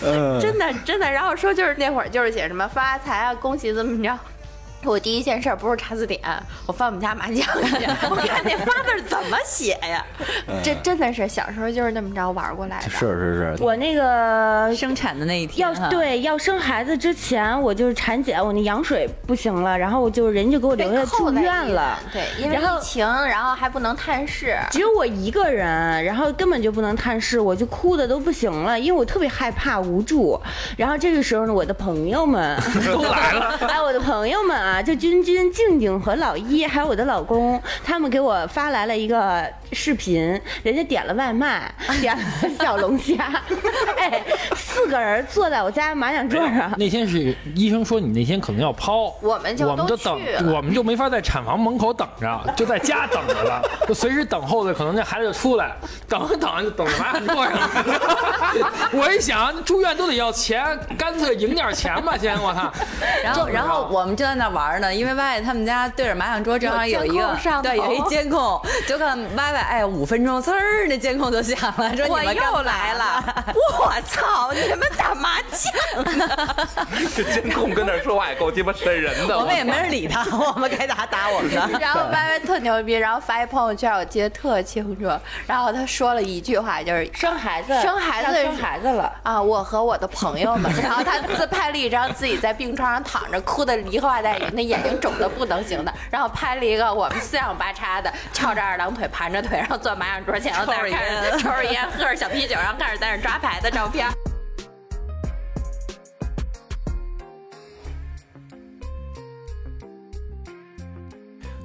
[0.04, 4.18] 嗯 真的真的，然后说就是那会儿就是写什么发财啊，恭喜怎么着。
[4.84, 6.20] 我第一件事儿不是查字典，
[6.66, 10.04] 我翻我们家麻将去， 我看那八字儿怎么写呀？
[10.62, 12.90] 这真的是小时候就是那么着玩过来的。
[12.90, 21.98] 是是是，我那个生产的那一天哈，要对要生孩子之前，我就是产检，我那羊水不行了，然后我就人就给我留下住院了。
[22.12, 24.58] 对，因为然后疫情，然后还不能探视。
[24.70, 30.40] 只有我一个人，然后根本就不能探视，我就哭的都不行了，因为我特别害怕无助。
[30.76, 42.24] 然后这个时候呢，我的朋友们 都来了哎，我的朋友们啊，就君君、静静和老一，还有我的老公，他们给我发来了一个视频，人家点了外卖， 点了
[42.60, 43.42] 小龙虾，
[43.98, 44.22] 哎，
[44.54, 46.72] 四个人坐在我家麻将桌上。
[46.78, 55.74] 那天是医生说你那天可能要剖，我们就都我们就等去，我们就没法在产房门口等着，就在家等着了，就 随时等候着，可能那孩子就出来，
[56.08, 57.58] 等着等着就等着麻将桌上。
[58.92, 62.70] 我一想，住院都得要钱，干脆赢点钱吧，先我操。
[63.22, 73.44] 然后，然后我们就在那玩呢，因为歪歪他们家对着麻将桌正好有一个对，有一监控，就看歪歪哎，五分钟，呲儿，那监控就响了，说我你们又来了，
[73.78, 74.52] 我操！
[74.52, 76.28] 你们打麻将呢？
[77.14, 79.38] 这监控跟那儿说话也够鸡巴瘆人的。
[79.38, 81.68] 我们也没人理他，我们该打打我们的。
[81.80, 85.10] 然后歪歪特牛逼，然后发一朋友圈，我记得特清楚。
[85.46, 89.40] 然后他说了一句话，就是生孩子，生孩子，要生孩子了啊！
[89.40, 95.92] 我和我的朋友们，然后他自拍了一张自己在病床上躺着，哭的梨花带雨，那眼睛肿的不能行的。
[96.10, 104.08] 然后拍了一个我们四仰八叉的，翘着二郎腿，盘着腿，然后坐麻将桌前，然后在那儿看着抽着烟，喝着小啤酒，然后开始在那儿抓牌的照片。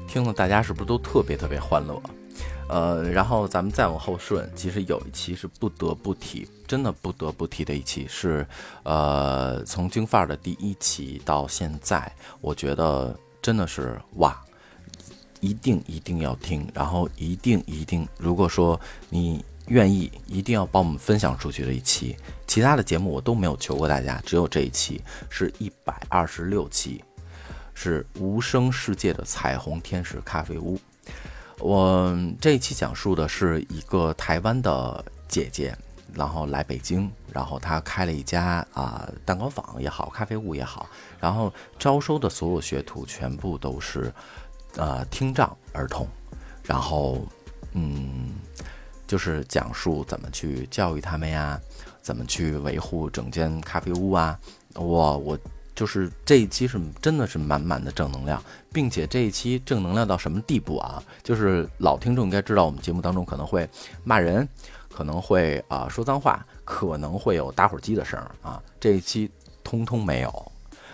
[0.07, 2.01] 听了大家是不是都特别特别欢乐？
[2.69, 8.45] 呃，然后咱们再往后顺，其实有一期是不得不提，真的不得不提的一期是，
[8.83, 12.11] 呃，从京范儿的第一期到现在，
[12.41, 14.39] 我觉得真的是哇，
[15.39, 22.17] 一定一定要听，然后一定一定，如果说你愿意，一定要帮我们分享出去的一期。
[22.47, 27.03] 其他的节目我都没有求过大家，只有这一期是一百二十六期，
[27.73, 30.77] 是无声世界的彩虹天使咖啡屋。
[31.59, 35.75] 我这一期讲述的是一个台湾的姐姐，
[36.13, 40.87] 然后来北京，然后她开了一家啊、蛋糕坊也好，咖啡屋也好，
[41.19, 44.13] 然后招收的所有学徒全部都是
[44.75, 46.07] 呃听障儿童，
[46.63, 47.25] 然后
[47.73, 48.35] 嗯，
[49.07, 51.59] 就是讲述怎么去教育他们呀，
[52.01, 54.39] 怎么去维护整间咖啡屋啊，
[54.75, 55.37] 我我。
[55.77, 61.01] 就是这一期是真的是满满的正能量，并且这一期正能量到什么地步啊？
[61.21, 63.69] 就是老听众应该知道，我们节目当中可能会
[64.03, 64.49] 骂人，
[64.91, 68.59] 可能会啊、说脏话，可能会有打火机的声啊。
[68.79, 69.29] 这一期
[69.63, 70.51] 通通没有。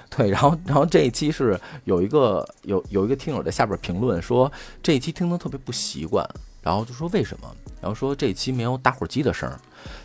[0.10, 4.52] 对，然后然后这一期是有一个有有一个听友在下边评论说
[4.84, 6.30] 这一期听得特别不习惯，
[6.62, 7.50] 然后就说为什么？
[7.82, 9.50] 然后说这一期没有打火机的声，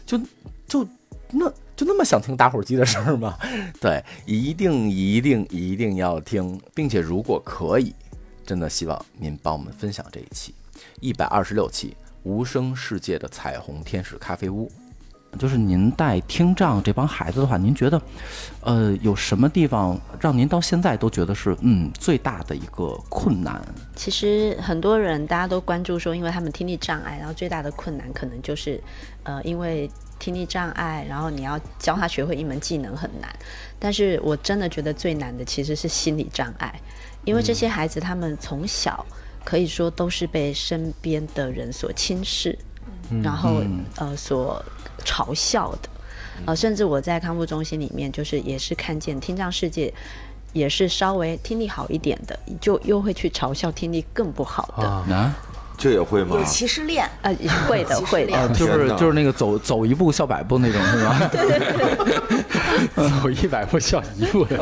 [0.07, 0.17] 就
[0.69, 0.87] 就
[1.31, 3.39] 那就那么想听打火机的事儿吗？
[3.81, 7.95] 对，一定一定一定要听，并且如果可以，
[8.45, 10.53] 真的希望您帮我们分享这一期
[10.99, 14.69] 一百二十六期无声世界的彩虹天使咖啡屋。
[15.39, 18.03] 就是您带听障这帮孩子的话，您觉得，
[18.63, 23.63] 呃，有什么地方让您到现在都觉得是嗯最大的一个困难？
[23.95, 28.83] 其实很多人大家都关注说，因为他们听力障碍，然后最大的困难可能就是，
[29.23, 33.29] 呃，因为听力障碍，然后你要教他学会一门技能很难。
[33.79, 36.81] 但是我真的觉得最难的其实是心理障碍，
[37.25, 39.05] 因为这些孩子他们从小
[39.45, 42.59] 可以说都是被身边的人所轻视，
[43.11, 44.65] 嗯然后嗯呃所
[45.05, 45.89] 嘲笑的，
[46.47, 49.93] 呃，甚至我在康复中心里面，就是也是看见听障世界。
[50.55, 54.89] 也是稍微听力好一点的，就又会去嘲笑听力更不好的。
[54.89, 55.05] 啊，
[55.79, 56.37] 这也会吗？
[56.37, 57.33] 有歧视链，呃，
[57.69, 58.37] 会的，会的。
[58.37, 61.31] 啊，就是就是那个走走一步笑百步那种是吗？
[63.23, 64.57] 走一百步笑一步的，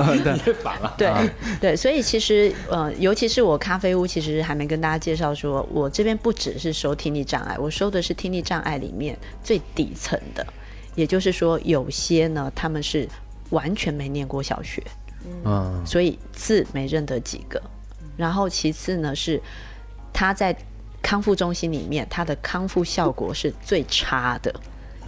[0.44, 0.94] 对，反了。
[0.98, 1.26] 对啊
[1.60, 10.46] 对，所以其实呃，尤其是我咖啡屋，其实还没跟大家介绍说，我这边不只是收听力障碍，我收的是听力障碍里面最底层的，
[10.94, 13.08] 也就是说，有些呢他们是
[13.50, 14.82] 完全没念过小学，
[15.44, 17.60] 嗯，所以字没认得几个。
[18.16, 19.40] 然后其次呢是
[20.12, 20.56] 他在
[21.06, 24.52] 康复中心里面，他的康复效果是最差的。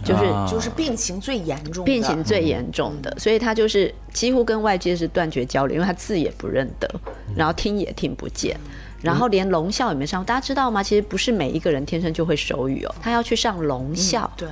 [0.01, 6.89] 就是、啊就是病情最严重，病情最严重的，所以他就是几乎跟外界是断绝交流，因为他字也不认得，
[7.35, 8.57] 然后听也听不见，
[9.01, 10.23] 然后连聋校也没上。
[10.23, 10.81] 大家知道吗？
[10.81, 14.31] 其实不是每一个人天生就会手语哦，他要去上聋校。
[14.37, 14.47] 对。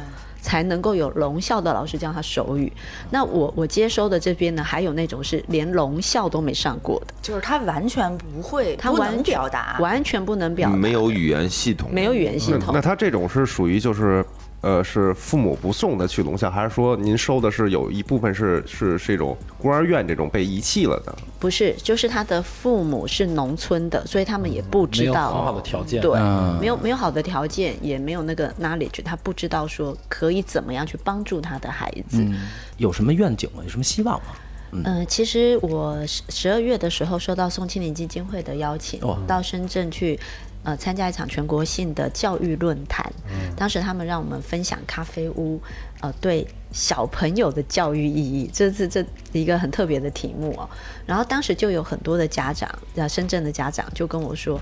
[0.48, 2.72] 才能够有聋校的老师教他手语。
[3.12, 14.26] 那我我接收的这边呢，还有那种是连聋校都没上过的，就是他完全不会，不能他完全表达，完全不能表达，没有语言系统，没有语言系统那那他这种是属于就是。
[14.68, 21.16] 呃，是父母不送的去龙校，还是说您收的是有一部分是是是一种孤儿院这种被遗弃了的？
[21.40, 32.22] 不是，就是他的父母是农村的，所以他们也不知道没有很好的条件对，嗯没有没有好的条件，也没有那个 knowledge，他不知道说可以怎么样去帮助他的孩子。
[32.22, 32.36] 嗯，
[32.76, 33.62] 有什么愿景吗？
[33.64, 34.26] 有什么希望吗？
[34.72, 40.20] 嗯、其实我十十二月的时候收到宋庆龄基金会的邀请，哦到深圳去。
[40.68, 43.10] 呃，参加一场全国性的教育论坛，
[43.56, 45.62] 当时他们让我们分享咖啡屋，
[46.02, 49.02] 呃，对小朋友的教育意义，这是这
[49.32, 50.70] 一个很特别的题目哦。
[51.06, 54.60] 然后当时就有很多的家长，呃，深圳的家长就跟我说，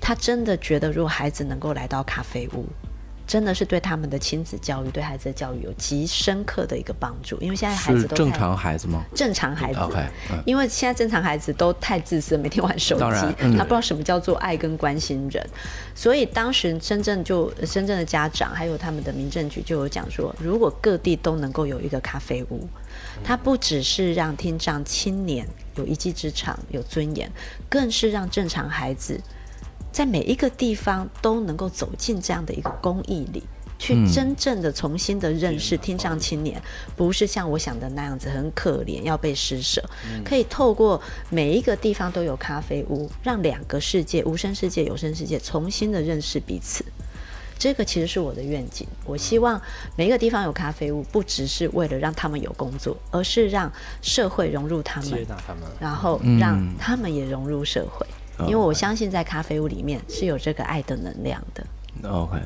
[0.00, 2.64] 他真的觉得如果孩子能够来到咖啡屋，
[3.28, 9.04] 真的是对他们的亲子教育、对孩子的教育有极深刻的一个帮助，因为现在孩子都是正常孩子吗？
[9.14, 9.78] 正常孩子。
[9.80, 9.98] OK，
[10.32, 10.42] 嗯。
[10.46, 13.54] 因为现在正常孩子都太自私，每天玩手机，嗯。
[13.54, 15.46] 他不知道什么叫做爱跟关心人，
[15.94, 22.66] 所以当时深圳就深圳的家长还有他们的民政局就有讲说，如果各地都能够有一个咖啡屋，
[23.22, 27.30] 它不只是让听障青年有一技之长、有尊严，
[27.68, 29.20] 更是让正常孩子
[29.98, 33.42] 在每一个地方都能够走进这样的一个公益里。
[33.80, 36.62] 去嗯真正的重新的认识听障青年，
[36.94, 39.82] 不是像我想的那样子很可怜要被施舍，
[40.24, 46.84] 可以透过每一个地方都有咖啡屋，让两个世界无声世界、有声世界重新的认识彼此。
[47.58, 48.86] 这个其实是我的愿景。
[49.04, 49.60] 我希望
[49.96, 58.06] 每一个地方有咖啡屋，不只是为了让他们有工作，而是让社会融入他们，接纳他们然后嗯让他们也融入社会。
[58.06, 61.66] 哦因为我相信在咖啡屋里面是有这个爱的能量的。
[62.08, 62.38] OK，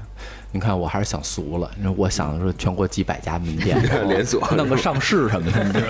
[0.51, 3.79] 你看我还是想俗了，因为我想的是全国几百家门店
[4.09, 5.81] 连锁弄个上市什么的，你知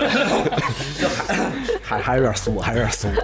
[1.03, 1.15] 道吗
[1.81, 3.07] 还还有点俗，还有点俗。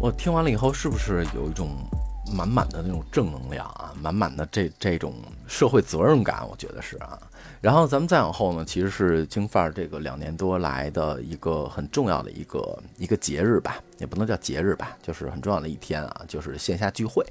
[0.00, 1.68] 我听完了以后，是不是有一种
[2.34, 5.14] 满满的那种正能量啊，满满的这这种
[5.46, 6.44] 社会责任感？
[6.50, 7.16] 我觉得是啊。
[7.60, 17.24] 然后咱们再往后呢，其实是京范儿这个两年多来的一个很重要的一个一个节日吧，也不能叫节日吧，就是很重要的一天啊，就是线下聚会。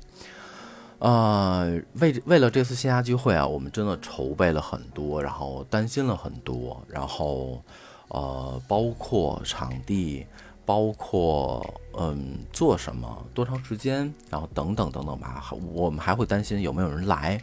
[1.00, 7.64] 呃，为为了这次线下聚会啊，我们真的筹备了很多，然后担心了很多，然后
[8.10, 10.28] 呃，包括场地，
[10.66, 11.66] 包括
[11.98, 17.42] 嗯做什么，多长时间，然后等等等等吧，我们还会担心有没有人来，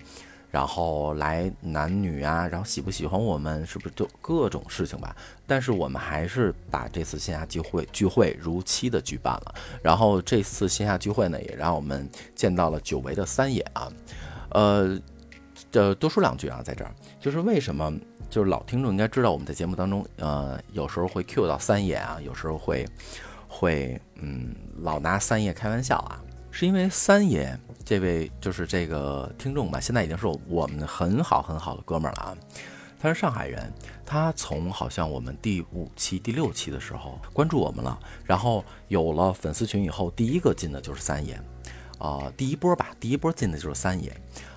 [0.56, 5.14] 然后来男女啊，然后喜不喜欢我们，是不是就各种事情吧？
[5.46, 9.54] 但是我们还是把这次线下聚会聚会如期的举办了。
[9.82, 13.92] 然后这次线下聚会呢，也让我们见到了久违的三爷啊，
[14.48, 14.98] 呃，
[15.70, 16.90] 这多说两句啊，在这儿
[17.20, 17.92] 就是为什么，
[18.30, 22.86] 就是老听众应该知道，我们在节目当中，呃，有时候会 cue 到三爷啊，有时候会
[23.46, 26.18] 会嗯，老拿三爷开玩笑啊，
[26.50, 27.54] 是因为三爷
[27.86, 32.36] 这位就是这个听众吧，现在已经是我们很好很好的哥们儿了啊。
[32.98, 33.72] 他是上海人，
[34.04, 41.40] 他从好像我们第五期、第六期的时候关注我们了，然后有了粉丝群以后，第一个进的就是三爷，
[41.98, 44.10] 啊、第一波吧，第一波进的就是三爷，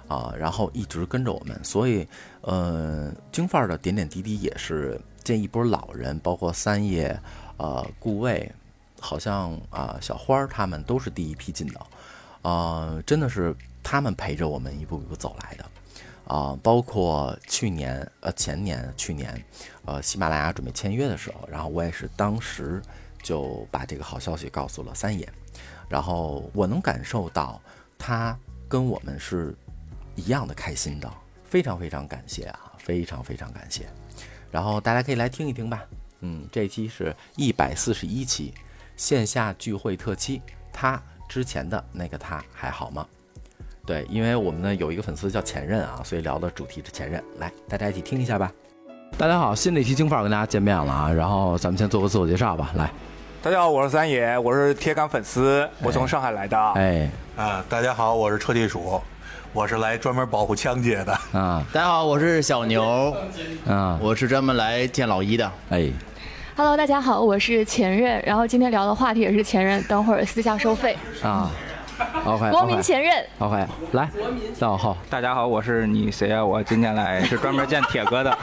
[0.07, 2.07] 啊、然后一直跟着我们，所以，
[2.41, 7.15] 呃，京范儿的点点滴滴也是这一波老人，包括三爷，
[7.57, 8.51] 呃，顾魏，
[8.99, 11.79] 好像啊、小花儿他们都是第一批进的，
[12.41, 15.65] 呃，真的是他们陪着我们一步一步走来的。
[16.25, 19.43] 啊、包括去年、呃前年、去年，
[19.85, 22.79] 呃，喜马拉雅准备签约的时候，然后我也是当时
[23.23, 25.27] 就把这个好消息告诉了三爷，
[25.89, 27.59] 然后我能感受到
[27.97, 28.37] 他
[28.67, 29.55] 跟我们是
[30.15, 31.11] 一样的开心的，
[31.43, 33.89] 非常非常感谢啊，非常非常感谢。
[34.51, 35.83] 然后大家可以来听一听吧，
[36.19, 38.53] 嗯，这期是一百四十一期
[38.95, 43.05] 线下聚会特期，他之前的那个他还好吗？
[43.85, 47.23] 对，因为我们呢有一个粉丝叫前任啊，所以聊的主题是前任。
[47.37, 48.51] 来，大家一起听一下吧。
[49.15, 51.11] 大家好，新的一期京范儿跟大家见面了啊。
[51.11, 52.71] 然后咱们先做个自我介绍吧。
[52.75, 52.91] 来，
[53.43, 56.59] 大家好，我是三爷，我是铁杆粉丝，我从上海来的。
[56.73, 58.99] 哎，啊，大家好，我是车技鼠，
[59.53, 61.13] 我是来专门保护枪姐的。
[61.31, 63.15] 啊，大家好，我是小牛，
[63.67, 65.51] 啊，我是专门来见老一的。
[65.69, 65.91] 哎，
[66.59, 70.93] Hello，大家好，我是前任，然后今天聊的话题也是前任，等会儿私下收费。
[71.23, 71.49] 啊
[72.25, 73.13] ，OK，国民前任。
[73.37, 74.09] OK，来，
[74.59, 76.43] 大号，大家好，我是你谁啊？
[76.43, 78.37] 我今天来是专门见铁哥的。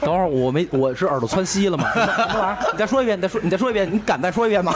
[0.00, 1.90] 等会儿我没，我是耳朵窜稀了吗？
[1.92, 2.56] 什么玩意儿？
[2.70, 4.72] 你再说一遍，你再说，你再说一遍，你敢再说一遍吗？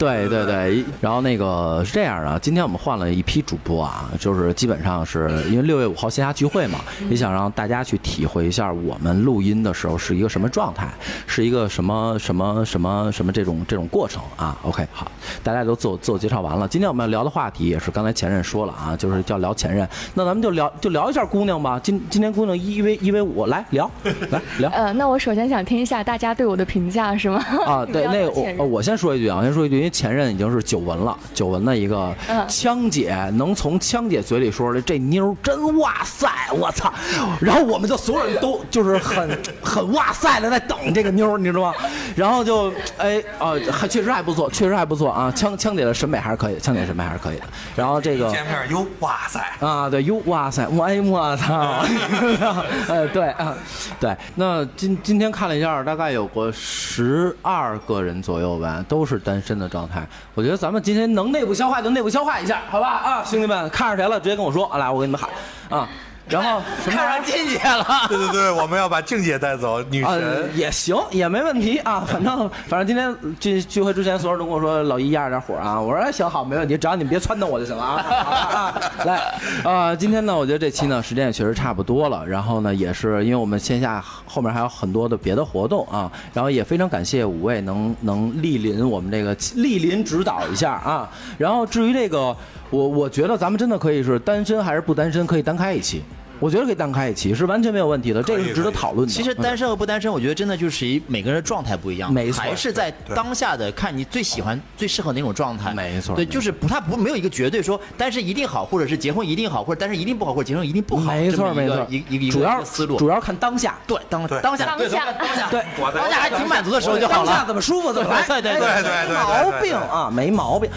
[0.00, 6.78] 对对对，然后那个是这样的，今天我们换了一批主播啊，就是基本上是因为六月五号线下聚会嘛，
[7.10, 10.88] 也想让大家去体会一下我们录音的时候是一个什么状态，
[11.26, 14.56] 是一个什么什么什么什么这种这种过程啊。
[14.62, 21.78] OK，好，大家都自我自我介绍完了，今天我们要聊的话题也是刚才前任说了啊，就是叫聊前任，那咱们就聊就聊一下姑娘吧。
[21.82, 23.90] 今今天姑娘一 v 一 v 五来聊
[24.30, 24.70] 来聊。
[24.70, 27.44] 呃，那我首先想听一下大家对我的评价是吗？
[27.66, 36.92] 啊，对， 那个我我先说一句啊，我先说一句，因为前任已经是久闻了，久闻的一个嗯枪姐，能从枪姐嘴里说出来这妞儿真哇塞，我操！
[37.40, 41.74] 然后我们就所有人都就是很 很哇塞的在等这个妞儿，你知道吗？
[42.14, 47.44] 然后就哎啊，还确实还不错，确实还不错啊，枪枪姐的审美还是可以的，枪姐审美还是可以的。
[47.74, 49.40] 然后这个见面哟，哇塞！
[49.60, 51.82] 啊，对，哟，哇塞，我哎，我操，
[52.88, 53.54] 呃，对啊，
[53.98, 60.06] 对，那今今天看了一下，大概有个十二个人左右吧，都是单身的状态。
[60.34, 62.88] 我觉得咱们今天能内部消化就内部消化一下，好吧？
[62.88, 65.30] 啊，兄弟们，看上谁了，直接跟我说，来，我给你们喊
[65.68, 65.88] 啊。
[66.30, 67.84] 然后 什么看上静姐了？
[68.08, 70.50] 对对对，我们要把静姐带走，女啊神。
[70.54, 72.04] 也行，也没问题啊。
[72.06, 75.80] 反正反正今天聚聚会之前，所有人都跟我说老一压着点火啊。
[75.80, 77.96] 我说哎行好，没问题，只要你们别撺掇我就行了啊。
[78.00, 82.24] 啊来，呃，今天呢，我觉得这期呢时间也确实差不多了。
[82.26, 86.10] 然后呢，也是因为我们线下后面还有很多的别的活动啊。
[86.32, 91.08] 然后也非常感谢五位能能莅临我们这个莅临指导一下啊。
[91.38, 92.36] 然后至于这个，
[92.70, 96.02] 我我觉得咱们真的可以是单身还是不单身，可以单开一期。
[96.40, 99.12] 我觉得可以单开一期是完全没有问题的，这个是值得讨论的。
[99.12, 105.72] 其实单身和不单身，我觉得真的就是一每个人的状态不一样，没错还是在对当下的看你最喜欢、最适合哪种状态。
[105.72, 111.12] 对，没错没错就是不，他不没有一个绝对说单身一定好，或者是结婚一定好，或者单身一定不好，或者结婚一定不好。
[111.12, 113.78] 没错没错一个一个主要思路，主要看当下。
[113.86, 117.26] 对当对当下当对下当下对当下还挺满足的时候就好了。
[117.26, 118.26] 当下怎么舒服怎么来。
[118.26, 120.70] 对对对哎对对对没毛对病啊，没毛病。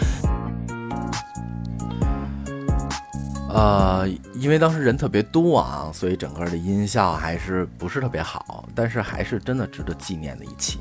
[3.54, 10.80] 呃，因为当时人特别多啊，所以整个的音效还是不是特别好，但是还是真的值得纪念的一期。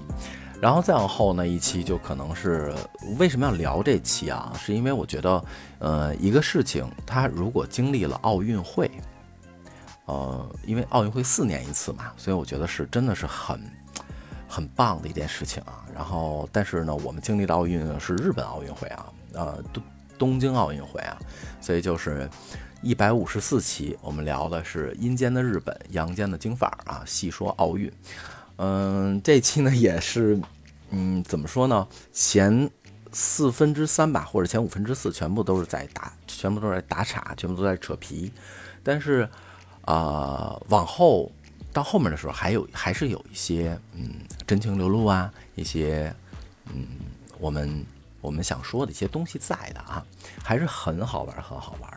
[0.59, 2.73] 然后再往后呢，一期就可能是
[3.19, 4.51] 为什么要聊这期啊？
[4.57, 5.45] 是因为我觉得，
[5.77, 8.89] 呃，一个事情它如果经历了奥运会，
[10.05, 13.61] 呃，因为奥运会四年一次嘛，所以我觉得是真的是很
[14.47, 15.85] 很棒的一件事情啊。
[15.93, 19.83] 然后，但是呢，我们经历的奥运是日本奥运会啊，呃，东
[20.17, 21.17] 东京奥运会啊，
[21.59, 22.29] 所以就是
[22.83, 27.89] 一百五十四期，我们聊的是阴间的日本，阳间的京法啊，细说奥运。
[28.57, 30.37] 嗯，这期呢也是，
[30.89, 31.87] 嗯，怎么说呢？
[32.11, 32.69] 前
[33.13, 38.29] 四分之三吧，或者前五分之四，全部都是在打，全部都是在打岔，全部都在扯皮。
[38.83, 39.29] 但是，
[39.83, 41.31] 啊、往后
[41.71, 44.09] 到后面的时候，还有还是有一些嗯
[44.45, 46.13] 真情流露啊，一些
[46.65, 46.85] 嗯
[47.39, 47.85] 我们
[48.19, 50.05] 我们想说的一些东西在的啊，
[50.43, 51.92] 还是很好玩，很好玩。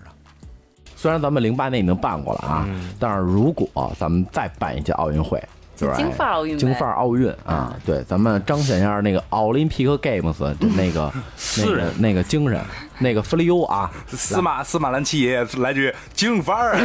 [0.97, 2.67] 虽然咱们零八年已经办过了啊，
[2.99, 3.69] 但是如果
[3.99, 5.41] 咱们再办一届奥运会，
[5.77, 11.13] 就是京范儿奥运呗京范儿奥运啊，对，咱们彰显一下那个奥林匹克 Games 的那个
[11.59, 12.59] 那个那个精神，
[12.99, 16.77] 那个弗利欧啊， 司马司马兰七爷来句京范儿，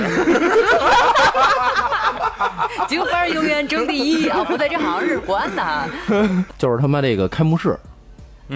[2.88, 4.44] 京范儿永远争第一啊！
[4.44, 5.88] 不对，这好像是关的。
[6.58, 7.80] 就是他妈这个开幕式。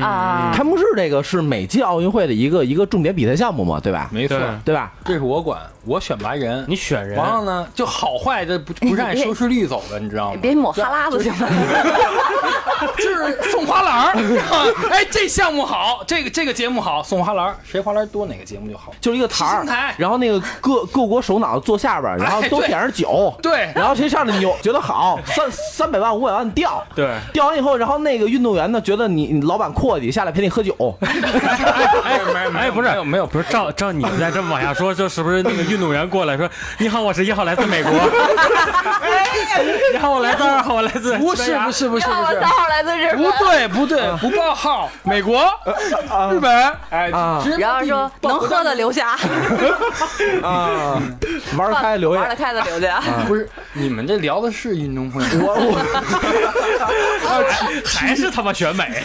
[0.02, 4.08] 啊开幕式这个是每届奥运会的一个一个重点比赛项目嘛，对吧？
[4.12, 4.76] 没错，对。
[4.76, 4.92] 吧？
[5.06, 7.18] 这是我管，我选拔人，你选人。
[7.18, 10.40] 完了呢，就好坏这不不是按收视率走的，你知道吗？
[10.42, 11.48] 别抹哈喇子行吗？
[12.98, 14.14] 就是送花篮儿，
[14.92, 18.92] 哎，这项目好，这个这个节目好，送花篮儿，谁花篮多哪个节目就好。
[19.00, 19.66] 就是一个台儿，
[19.98, 23.72] 然后那个各各国首脑坐下边儿，然后都点上酒，对。
[23.74, 30.76] 然后谁上来扭觉得好，三三百万五百万掉，对，掉完以后，然后那个运动员呢觉得你你老板阔气，下来陪你喝酒，
[32.04, 32.20] 哎
[32.58, 37.92] 哎，不是，没有没有，不是照照你再这么往下说，就是不是那个运动员过来说：“你好，我是一号，来自美国。
[39.94, 45.48] 然后我来自二号，我来自不是不是不是不是，三号来自日本，不对不对，不报号，美国、
[46.32, 47.12] 日本，哎，
[47.44, 49.12] 直然后说能喝的留下，
[50.42, 51.00] 啊，
[51.56, 53.02] 玩得开留下玩得，开的留下。
[53.28, 55.54] 不是你们这聊的是运动会吗？
[57.28, 57.44] 我
[57.86, 59.04] 还是他妈选美，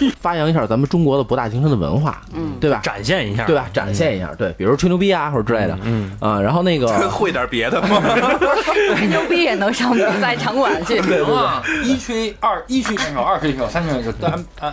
[0.20, 2.80] 发扬一下咱们中国的博大精深的文化，嗯，对吧？
[2.82, 3.66] 展现一下，对吧？
[3.72, 8.00] 展现一下，对，比如吹牛逼啊，或者之类的，嗯啊，然后那个 会点别的吗？
[8.96, 11.00] 吹牛逼也能上比赛场馆去。
[11.02, 14.12] 行啊，一吹二，一吹选手，二吹选手，三吹选手，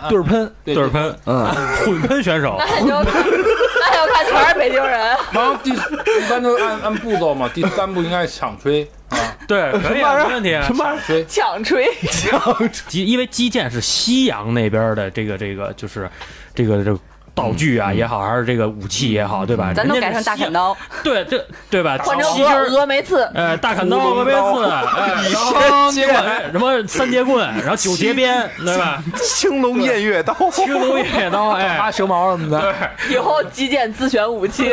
[0.09, 1.45] 对儿喷，对喷，嗯，
[1.85, 4.99] 混喷选手，那就那要看全是北京人。
[5.31, 5.75] 然后第一
[6.29, 10.51] 般都按按步骤嘛，第三步应该是抢吹啊，对， 可以啊，没问题。
[10.65, 11.25] 什么锤？
[11.25, 11.87] 抢锤，
[12.93, 16.09] 因为击剑是西洋那边的这个这个就是
[16.53, 16.99] 这个这个
[17.35, 19.73] 道具啊也好，还是这个武器也好，对吧？
[19.75, 21.97] 咱都改成大砍刀， 对对对吧？
[22.01, 29.03] 换成峨峨眉刺，呃，大砍刀、 峨眉刺，哎，然后那个什么三节棍，然后九节鞭，对吧？
[29.21, 32.73] 青龙偃月刀，青龙偃月刀，哎，拔蛇矛什么的，
[33.09, 34.71] 以后击剑自选武器。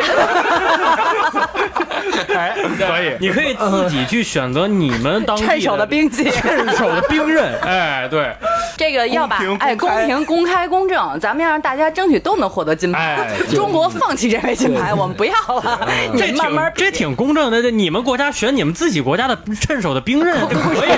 [2.33, 8.33] 哎，可以，你可以自己去选择你们当地趁手的兵器，趁手的兵刃，哎，对，
[8.77, 13.15] 这个要把哎公平、公开、公正，咱们要让大家争取都能获得金牌。
[13.15, 17.59] 哎中国放弃这枚金牌，我们不要了， 这慢慢挺这挺公正的。
[17.61, 20.89] 这你们国家选你们自己国家的趁手的兵刃就可以，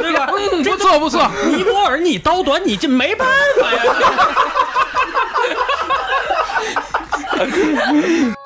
[0.00, 0.30] 对吧？
[0.30, 1.28] 嗯， 不错不错。
[1.50, 3.28] 尼泊尔你刀短，你这没办
[3.60, 3.80] 法呀。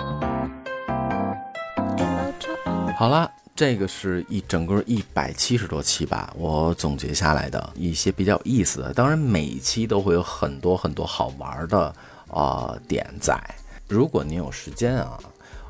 [2.96, 8.92] 好了，这个是一整个一百七十多期吧，我总结下来的一些比较有意思的。
[8.92, 11.92] 当然，每一期都会有很多很多好玩的啊、
[12.34, 13.40] 呃点在。
[13.88, 15.18] 如果您有时间啊，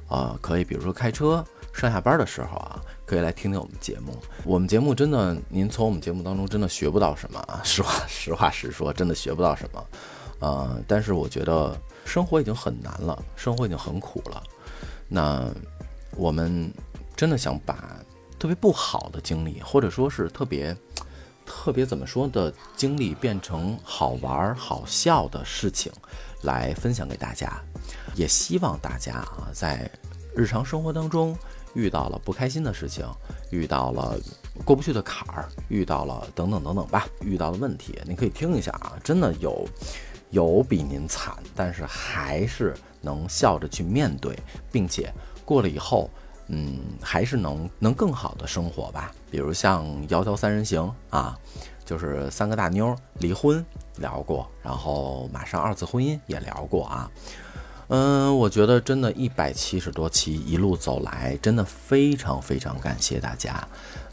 [0.09, 4.17] 呃，可以比如说开车上下班的时候啊，可以来听听我们节目。
[4.45, 9.87] 我们节目真的，您从我们节目当中真的学不到什么啊， 实话 实话实说，真的学不到什么。
[10.41, 14.43] 呃，但是我觉得生活已经很难了，生活已经很苦了。
[15.09, 15.51] 那
[16.17, 16.73] 我们
[17.17, 17.97] 真的想把
[18.39, 20.77] 特别不好的经历，或者说是特别
[21.47, 25.93] 特别怎么说的经历，变成好玩好笑的事情
[26.43, 27.61] 来分享给大家。
[28.15, 29.91] 也希望大家啊，在
[30.35, 31.37] 日常生活当中
[31.75, 33.07] 遇到了不开心的事情，
[33.51, 34.19] 遇到了
[34.65, 39.67] 过不去的坎儿，遇到了等等等等吧，遇到的问题，您可以听一下啊，真的有
[40.31, 44.39] 有比您惨，但是还是能笑着去面对，
[44.71, 45.13] 并且
[45.45, 46.09] 过了以后，
[46.49, 49.13] 嗯，还是能能更好的生活吧。
[49.31, 50.83] 比如像《窈窕三人行》
[51.17, 51.39] 啊，
[51.85, 53.65] 就是三个大妞离婚
[53.97, 57.11] 聊过，然后马上二次婚姻也聊过啊。
[57.89, 63.67] 嗯，我觉得真的，一百七十多期一路走来，真的非常非常感谢大家，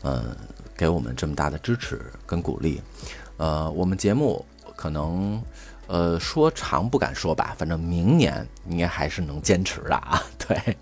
[0.04, 0.36] 嗯，
[0.76, 2.82] 给我们这么大的支持跟鼓励。
[3.38, 5.42] 呃，我们节目可能，
[5.92, 10.24] 呃，说长不敢说吧，反正明年应该还是能坚持的啊。
[10.48, 10.78] 对，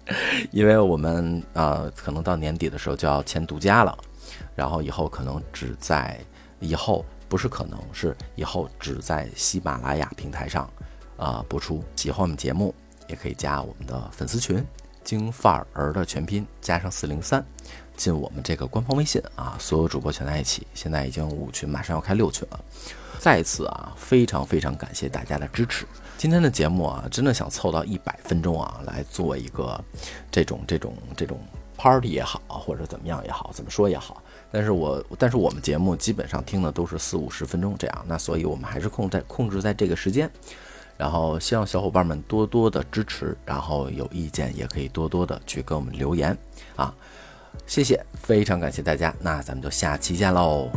[0.51, 3.97] 因为我们呃，可能到年底的时候就要签独家了，
[4.55, 6.19] 然后以后可能只在
[6.59, 10.69] 以后不是可能是以后只在喜马拉雅平台上。
[11.17, 11.83] 啊、播出。
[11.97, 12.73] 喜欢我们节目，
[13.07, 14.65] 也可以加我们的粉丝群
[15.03, 17.45] “京范儿的全拼加上四零三”，
[17.97, 20.65] 进我们这个官方微信啊，所有主播全在一起。
[20.73, 22.59] 现在已经五群，马上要开六群了。
[23.19, 25.85] 再次啊，非常非常感谢大家的支持。
[26.17, 29.79] 今天的节目啊，真的想凑到一百分钟啊，来做一个
[30.31, 31.37] 这种这种这种
[31.77, 34.23] party 也好，或者怎么样也好，怎么说也好。
[34.51, 40.29] 但是我但是我们节目基本上听的都是四五十分钟这样，那所以我们还是控在控制在这个时间。
[40.97, 46.37] 然后希望小伙伴们多多的支持，然后有意见也可以多多的去给我们留言
[46.75, 46.93] 啊，
[47.67, 50.69] 谢谢，非常感谢大家，那咱们就下期见喽。